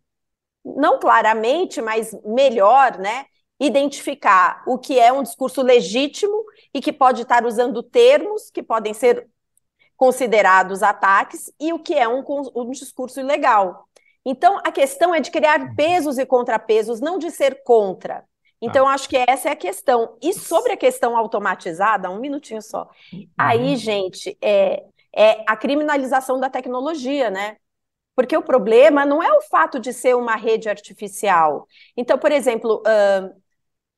[0.65, 3.27] não claramente, mas melhor, né,
[3.59, 8.93] identificar o que é um discurso legítimo e que pode estar usando termos que podem
[8.93, 9.29] ser
[9.97, 12.25] considerados ataques e o que é um,
[12.55, 13.89] um discurso ilegal.
[14.25, 18.25] Então, a questão é de criar pesos e contrapesos, não de ser contra.
[18.65, 18.95] Então, ah.
[18.95, 20.17] acho que essa é a questão.
[20.23, 22.89] E sobre a questão automatizada, um minutinho só.
[23.13, 23.29] Uhum.
[23.37, 24.85] Aí, gente, é,
[25.15, 27.57] é a criminalização da tecnologia, né?
[28.17, 31.67] Porque o problema não é o fato de ser uma rede artificial.
[31.97, 33.35] Então, por exemplo, uh,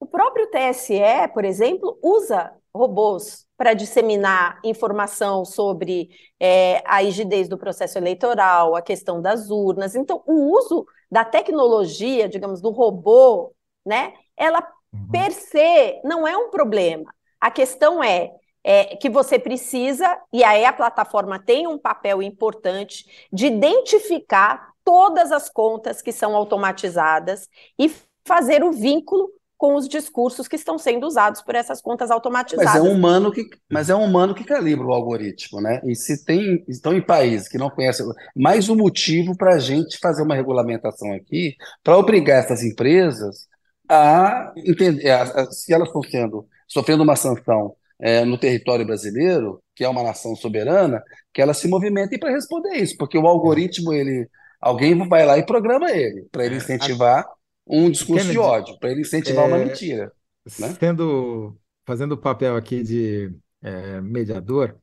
[0.01, 6.11] o próprio TSE, por exemplo, usa robôs para disseminar informação sobre
[6.41, 9.95] é, a rigidez do processo eleitoral, a questão das urnas.
[9.95, 13.55] Então, o uso da tecnologia, digamos, do robô,
[13.85, 15.09] né, ela uhum.
[15.11, 17.13] per se não é um problema.
[17.41, 18.33] A questão é,
[18.65, 25.33] é que você precisa, e aí a plataforma tem um papel importante de identificar todas
[25.33, 27.93] as contas que são automatizadas e
[28.25, 32.75] fazer o vínculo com os discursos que estão sendo usados por essas contas automatizadas.
[32.75, 35.81] Mas é um humano que, mas é um humano que calibra o algoritmo, né?
[35.85, 39.99] E se tem, estão em países que não conhecem, mais um motivo para a gente
[39.99, 43.49] fazer uma regulamentação aqui para obrigar essas empresas
[43.89, 49.63] a entender, a, a, se elas estão sendo sofrendo uma sanção é, no território brasileiro,
[49.75, 53.93] que é uma nação soberana, que elas se movimentem para responder isso, porque o algoritmo
[53.93, 54.29] ele
[54.61, 57.25] alguém vai lá e programa ele para ele incentivar
[57.67, 60.13] um discurso Kennedy, de ódio, para ele incentivar é, uma mentira.
[60.59, 60.77] Né?
[60.79, 63.33] Sendo, fazendo o papel aqui de
[63.67, 64.77] é, mediador.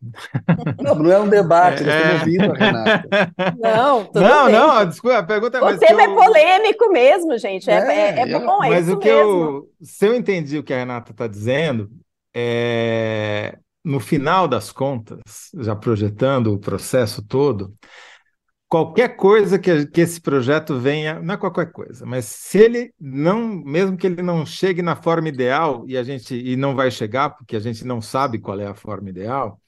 [0.78, 3.32] Não, não é um debate, nós estamos ouvindo, Renata.
[3.58, 4.54] Não, tudo não, bem.
[4.54, 5.62] não, desculpa, a pergunta é.
[5.62, 6.12] O tema é eu...
[6.12, 7.70] é polêmico mesmo, gente.
[7.70, 9.32] É, é, é bom, é Mas o que mesmo.
[9.32, 9.70] eu.
[9.82, 11.90] Se eu entendi o que a Renata está dizendo,
[12.36, 15.22] é, no final das contas,
[15.60, 17.74] já projetando o processo todo,
[18.74, 23.50] qualquer coisa que, que esse projeto venha, não é qualquer coisa, mas se ele não,
[23.64, 27.30] mesmo que ele não chegue na forma ideal, e a gente e não vai chegar,
[27.30, 29.62] porque a gente não sabe qual é a forma ideal,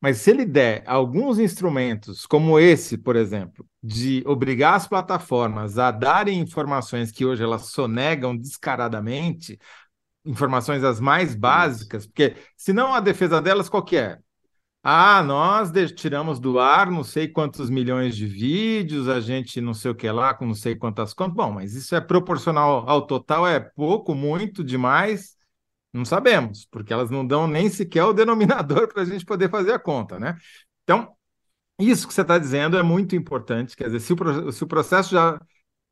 [0.00, 5.90] mas se ele der alguns instrumentos, como esse, por exemplo, de obrigar as plataformas a
[5.90, 9.58] darem informações que hoje elas sonegam descaradamente,
[10.24, 14.18] informações as mais básicas, porque senão a defesa delas qual que é?
[14.88, 19.90] Ah, nós tiramos do ar não sei quantos milhões de vídeos, a gente não sei
[19.90, 21.34] o que lá, com não sei quantas contas.
[21.34, 25.36] Bom, mas isso é proporcional ao total, é pouco, muito, demais?
[25.92, 29.72] Não sabemos, porque elas não dão nem sequer o denominador para a gente poder fazer
[29.72, 30.36] a conta, né?
[30.84, 31.12] Então,
[31.80, 33.76] isso que você está dizendo é muito importante.
[33.76, 35.40] Quer dizer, se o, se o processo já,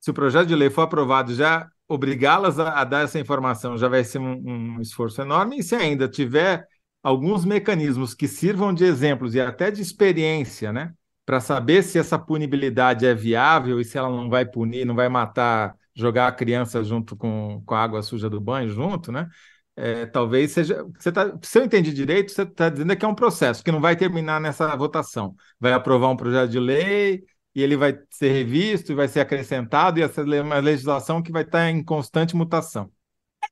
[0.01, 3.89] se o projeto de lei for aprovado, já obrigá-las a, a, dar essa informação já
[3.89, 6.65] vai ser um, um esforço enorme, e se ainda tiver
[7.05, 10.95] alguns mecanismos que sirvam de exemplos e até de experiência, né?
[11.27, 15.09] Para saber se essa punibilidade é viável e se ela não vai punir, não vai
[15.09, 19.29] matar, jogar a criança junto com, com a água suja do banho junto, né?
[19.77, 20.85] É, talvez seja.
[20.99, 23.81] Você tá, se eu entendi direito, você está dizendo que é um processo que não
[23.81, 25.35] vai terminar nessa votação.
[25.61, 27.25] Vai aprovar um projeto de lei
[27.55, 31.31] e ele vai ser revisto e vai ser acrescentado, e essa é uma legislação que
[31.31, 32.91] vai estar em constante mutação.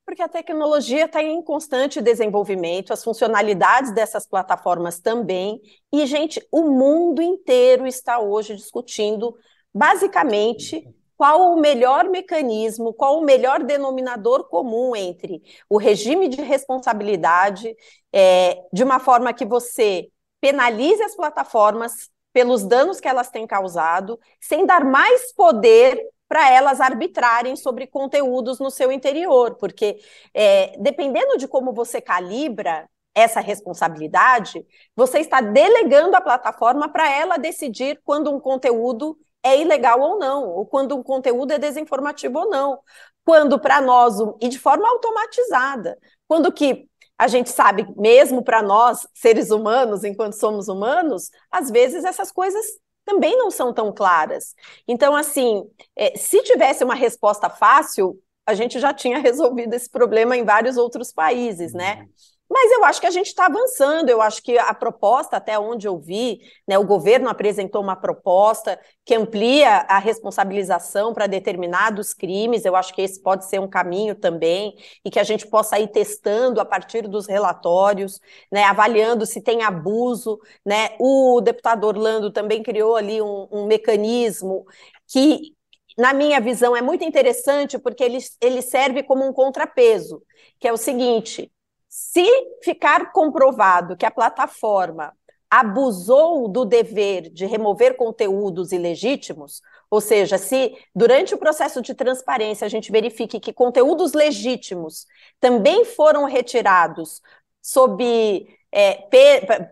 [0.05, 5.61] Porque a tecnologia está em constante desenvolvimento, as funcionalidades dessas plataformas também.
[5.91, 9.35] E, gente, o mundo inteiro está hoje discutindo,
[9.73, 10.85] basicamente,
[11.15, 17.73] qual o melhor mecanismo, qual o melhor denominador comum entre o regime de responsabilidade,
[18.11, 20.09] é, de uma forma que você
[20.41, 25.97] penalize as plataformas pelos danos que elas têm causado, sem dar mais poder
[26.33, 29.99] para elas arbitrarem sobre conteúdos no seu interior, porque
[30.33, 34.65] é, dependendo de como você calibra essa responsabilidade,
[34.95, 40.49] você está delegando a plataforma para ela decidir quando um conteúdo é ilegal ou não,
[40.49, 42.79] ou quando um conteúdo é desinformativo ou não.
[43.23, 49.05] Quando para nós, e de forma automatizada, quando que a gente sabe, mesmo para nós,
[49.13, 52.65] seres humanos, enquanto somos humanos, às vezes essas coisas
[53.05, 54.55] também não são tão claras.
[54.87, 55.63] Então, assim,
[55.95, 60.77] é, se tivesse uma resposta fácil, a gente já tinha resolvido esse problema em vários
[60.77, 62.07] outros países, né?
[62.53, 65.87] Mas eu acho que a gente está avançando, eu acho que a proposta, até onde
[65.87, 72.63] eu vi, né, o governo apresentou uma proposta que amplia a responsabilização para determinados crimes,
[72.63, 75.87] eu acho que esse pode ser um caminho também, e que a gente possa ir
[75.87, 78.19] testando a partir dos relatórios,
[78.51, 80.39] né, avaliando se tem abuso.
[80.63, 80.95] Né?
[80.99, 84.63] O deputado Orlando também criou ali um, um mecanismo
[85.07, 85.55] que
[85.97, 90.23] na minha visão, é muito interessante porque ele, ele serve como um contrapeso,
[90.59, 91.51] que é o seguinte:
[91.95, 92.27] se
[92.63, 95.13] ficar comprovado que a plataforma
[95.47, 102.65] abusou do dever de remover conteúdos ilegítimos, ou seja, se durante o processo de transparência
[102.65, 105.05] a gente verifique que conteúdos legítimos
[105.39, 107.21] também foram retirados
[107.63, 109.07] sob é,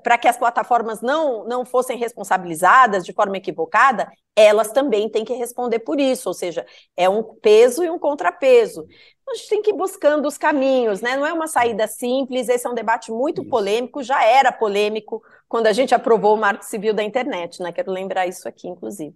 [0.04, 5.34] para que as plataformas não, não fossem responsabilizadas de forma equivocada, elas também têm que
[5.34, 6.66] responder por isso, ou seja,
[6.96, 8.86] é um peso e um contrapeso.
[9.22, 11.18] Então, a gente tem que ir buscando os caminhos, né?
[11.18, 13.50] Não é uma saída simples, esse é um debate muito isso.
[13.50, 17.72] polêmico, já era polêmico quando a gente aprovou o Marco Civil da Internet, né?
[17.74, 19.16] Quero lembrar isso aqui, inclusive.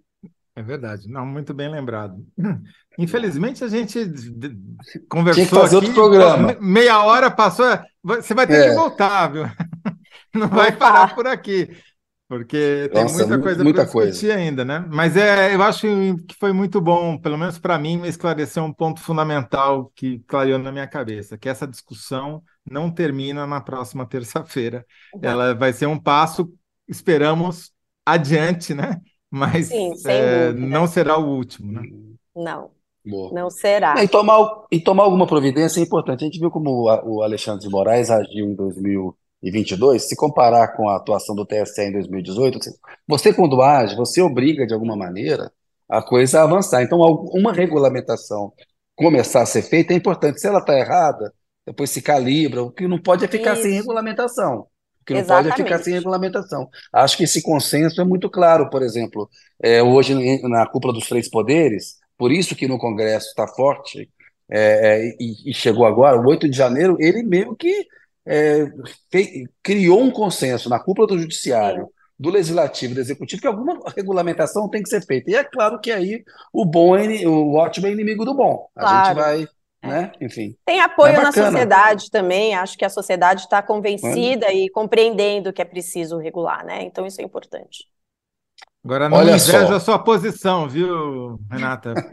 [0.56, 2.26] É verdade, não, muito bem lembrado.
[2.98, 3.98] Infelizmente a gente
[5.06, 6.56] conversou Tinha que fazer aqui, outro programa.
[6.58, 7.66] meia hora passou,
[8.02, 8.68] você vai ter é.
[8.70, 9.44] que voltar, viu?
[10.34, 11.76] Não vai parar por aqui,
[12.28, 14.84] porque tem Nossa, muita coisa para discutir ainda, né?
[14.90, 15.86] Mas é, eu acho
[16.26, 20.58] que foi muito bom, pelo menos para mim, me esclarecer um ponto fundamental que clareou
[20.58, 24.84] na minha cabeça, que essa discussão não termina na próxima terça-feira.
[25.22, 26.52] Ela vai ser um passo,
[26.88, 27.72] esperamos,
[28.04, 29.00] adiante, né?
[29.30, 31.82] Mas Sim, é, não será o último, né?
[32.34, 32.70] Não,
[33.04, 33.32] Boa.
[33.32, 34.02] não será.
[34.02, 36.22] E tomar, e tomar alguma providência é importante.
[36.22, 40.96] A gente viu como o Alexandre de Moraes agiu em 2022, se comparar com a
[40.96, 42.58] atuação do TSE em 2018,
[43.06, 45.50] você quando age, você obriga de alguma maneira
[45.88, 46.82] a coisa a avançar.
[46.82, 46.98] Então,
[47.32, 48.52] uma regulamentação
[48.94, 50.40] começar a ser feita é importante.
[50.40, 51.32] Se ela está errada,
[51.66, 52.62] depois se calibra.
[52.62, 53.62] O que não pode é ficar Isso.
[53.62, 54.66] sem regulamentação
[55.06, 55.52] que não Exatamente.
[55.52, 56.68] pode ficar sem regulamentação.
[56.92, 59.30] Acho que esse consenso é muito claro, por exemplo,
[59.62, 64.10] é, hoje na cúpula dos três poderes, por isso que no Congresso está forte,
[64.50, 67.86] é, é, e, e, chegou agora, o 8 de janeiro, ele mesmo que
[68.24, 68.66] é,
[69.10, 71.88] fez, criou um consenso na cúpula do Judiciário,
[72.18, 75.30] do Legislativo e do Executivo, que alguma regulamentação tem que ser feita.
[75.30, 78.68] E é claro que aí o bom, é, o ótimo é inimigo do bom.
[78.74, 79.06] A claro.
[79.06, 79.48] gente vai
[79.86, 80.12] né?
[80.20, 80.56] Enfim.
[80.64, 84.54] Tem apoio é na sociedade também, acho que a sociedade está convencida é.
[84.54, 86.82] e compreendendo que é preciso regular, né?
[86.82, 87.86] Então isso é importante.
[88.86, 89.74] Agora não Olha inveja só.
[89.74, 91.92] a sua posição, viu, Renata?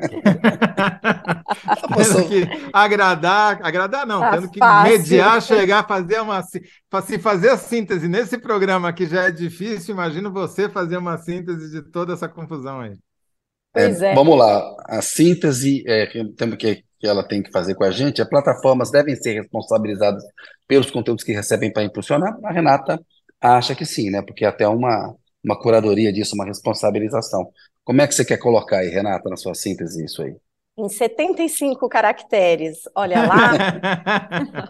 [1.95, 4.91] tendo que agradar, agradar não, tá tendo que fácil.
[4.91, 10.31] mediar, chegar, fazer uma se fazer a síntese nesse programa que já é difícil, imagino
[10.31, 12.97] você fazer uma síntese de toda essa confusão aí.
[13.75, 14.15] É, é.
[14.15, 18.21] Vamos lá, a síntese é, temos que que ela tem que fazer com a gente,
[18.21, 20.23] as plataformas devem ser responsabilizadas
[20.65, 22.33] pelos conteúdos que recebem para impulsionar?
[22.45, 22.97] A Renata
[23.41, 24.21] acha que sim, né?
[24.21, 27.51] Porque até uma, uma curadoria disso, uma responsabilização.
[27.83, 30.33] Como é que você quer colocar aí, Renata, na sua síntese isso aí?
[30.77, 33.51] Em 75 caracteres, olha lá.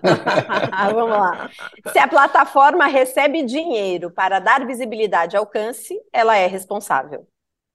[0.91, 1.51] Vamos lá.
[1.91, 7.27] Se a plataforma recebe dinheiro para dar visibilidade e alcance, ela é responsável.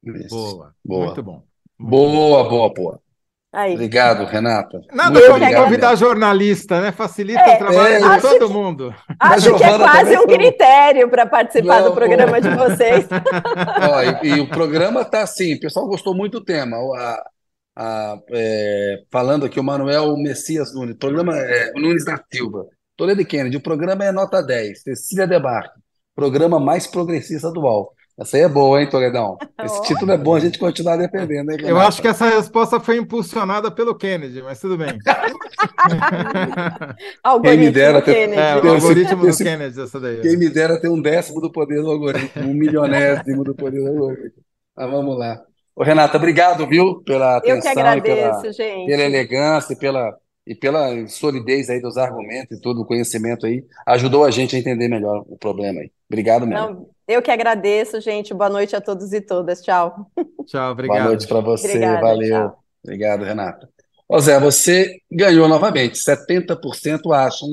[0.03, 0.35] Isso.
[0.35, 1.07] Boa, boa.
[1.07, 1.45] Muito bom.
[1.79, 3.08] Boa, boa, boa.
[3.53, 3.74] Aí.
[3.74, 4.80] Obrigado, Renata.
[4.92, 6.92] Nada como convidar jornalista, né?
[6.92, 8.94] Facilita é, o trabalho é, de todo que, mundo.
[9.18, 12.40] Acho que é quase um critério para participar Não, do programa pô.
[12.40, 13.09] de vocês.
[13.90, 16.76] Ó, e, e, o programa está assim, o pessoal gostou muito do tema.
[16.76, 17.30] A,
[17.74, 22.66] a, é, falando aqui, o Manuel Messias Nunes, o programa é o Nunes da Silva,
[22.99, 25.80] Toledo Kennedy, o programa é nota 10, Cecília Debarque,
[26.14, 27.94] programa mais progressista do UOL.
[28.19, 29.39] Essa aí é boa, hein, Toledão?
[29.64, 32.97] Esse título é bom a gente continuar defendendo, hein, Eu acho que essa resposta foi
[32.97, 34.99] impulsionada pelo Kennedy, mas tudo bem.
[37.43, 40.21] quem me dera ter, é, o algoritmo esse, do Kennedy, essa daí.
[40.21, 43.89] Quem me dera ter um décimo do poder do algoritmo, um milionésimo do poder do
[43.89, 44.43] algoritmo.
[44.77, 45.41] Mas vamos lá.
[45.77, 47.57] Ô, Renata, obrigado, viu, pela atenção.
[47.57, 48.87] Eu que agradeço, pela, gente.
[48.87, 53.64] Pela elegância e pela, e pela solidez aí dos argumentos e todo o conhecimento aí.
[53.87, 55.93] Ajudou a gente a entender melhor o problema aí.
[56.11, 56.67] Obrigado mesmo.
[56.67, 58.33] Não, eu que agradeço, gente.
[58.33, 59.63] Boa noite a todos e todas.
[59.63, 60.11] Tchau.
[60.47, 60.97] Tchau, obrigado.
[60.97, 61.69] Boa noite para você.
[61.69, 62.29] Obrigada, Valeu.
[62.29, 62.65] Tchau.
[62.83, 63.69] Obrigado, Renata.
[64.09, 65.99] Ô Zé, você ganhou novamente.
[65.99, 67.49] 70% acham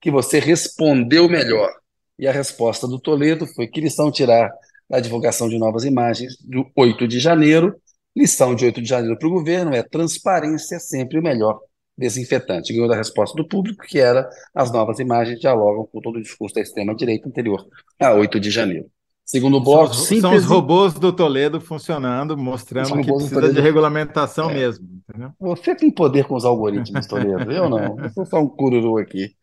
[0.00, 1.70] que você respondeu melhor.
[2.18, 4.50] E a resposta do Toledo foi que lição tirar
[4.88, 7.76] da divulgação de novas imagens do 8 de janeiro.
[8.16, 11.60] Lição de 8 de janeiro para o governo é transparência é sempre o melhor
[11.98, 12.72] desinfetante.
[12.72, 16.54] Ganhou da resposta do público, que era as novas imagens dialogam com todo o discurso
[16.54, 17.66] da extrema-direita anterior
[18.00, 18.86] a 8 de janeiro.
[19.24, 20.20] Segundo bloco, são, síntese...
[20.22, 24.54] são os robôs do Toledo funcionando, mostrando que precisa de regulamentação é.
[24.54, 24.88] mesmo.
[25.06, 25.32] Entendeu?
[25.38, 27.52] Você tem poder com os algoritmos, Toledo.
[27.52, 27.98] Eu não.
[27.98, 29.34] Eu sou só um cururu aqui,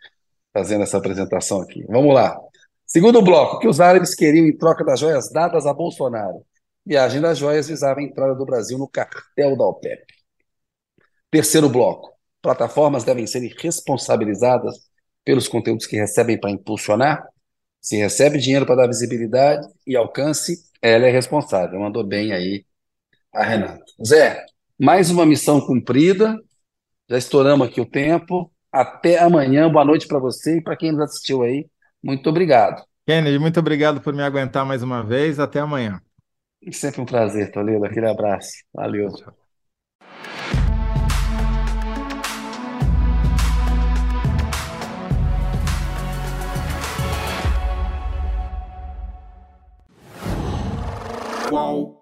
[0.51, 1.85] fazendo essa apresentação aqui.
[1.87, 2.35] Vamos lá.
[2.87, 6.41] Segundo bloco, que os árabes queriam em troca das joias dadas a Bolsonaro.
[6.83, 10.03] Viagem das joias visava a entrada do Brasil no cartel da OPEP.
[11.29, 12.14] Terceiro bloco.
[12.45, 14.75] Plataformas devem ser responsabilizadas
[15.23, 17.25] pelos conteúdos que recebem para impulsionar
[17.85, 21.79] se recebe dinheiro para dar visibilidade e alcance, ela é responsável.
[21.79, 22.65] Mandou bem aí
[23.31, 23.85] a Renata.
[24.03, 24.43] Zé,
[24.79, 26.35] mais uma missão cumprida.
[27.07, 28.51] Já estouramos aqui o tempo.
[28.71, 29.71] Até amanhã.
[29.71, 31.67] Boa noite para você e para quem nos assistiu aí.
[32.01, 32.83] Muito obrigado.
[33.05, 35.39] Kennedy, muito obrigado por me aguentar mais uma vez.
[35.39, 36.01] Até amanhã.
[36.71, 37.85] Sempre um prazer, Toledo.
[37.85, 38.63] Aquele abraço.
[38.73, 39.11] Valeu.
[39.11, 39.44] Tchau.
[51.55, 51.94] Qual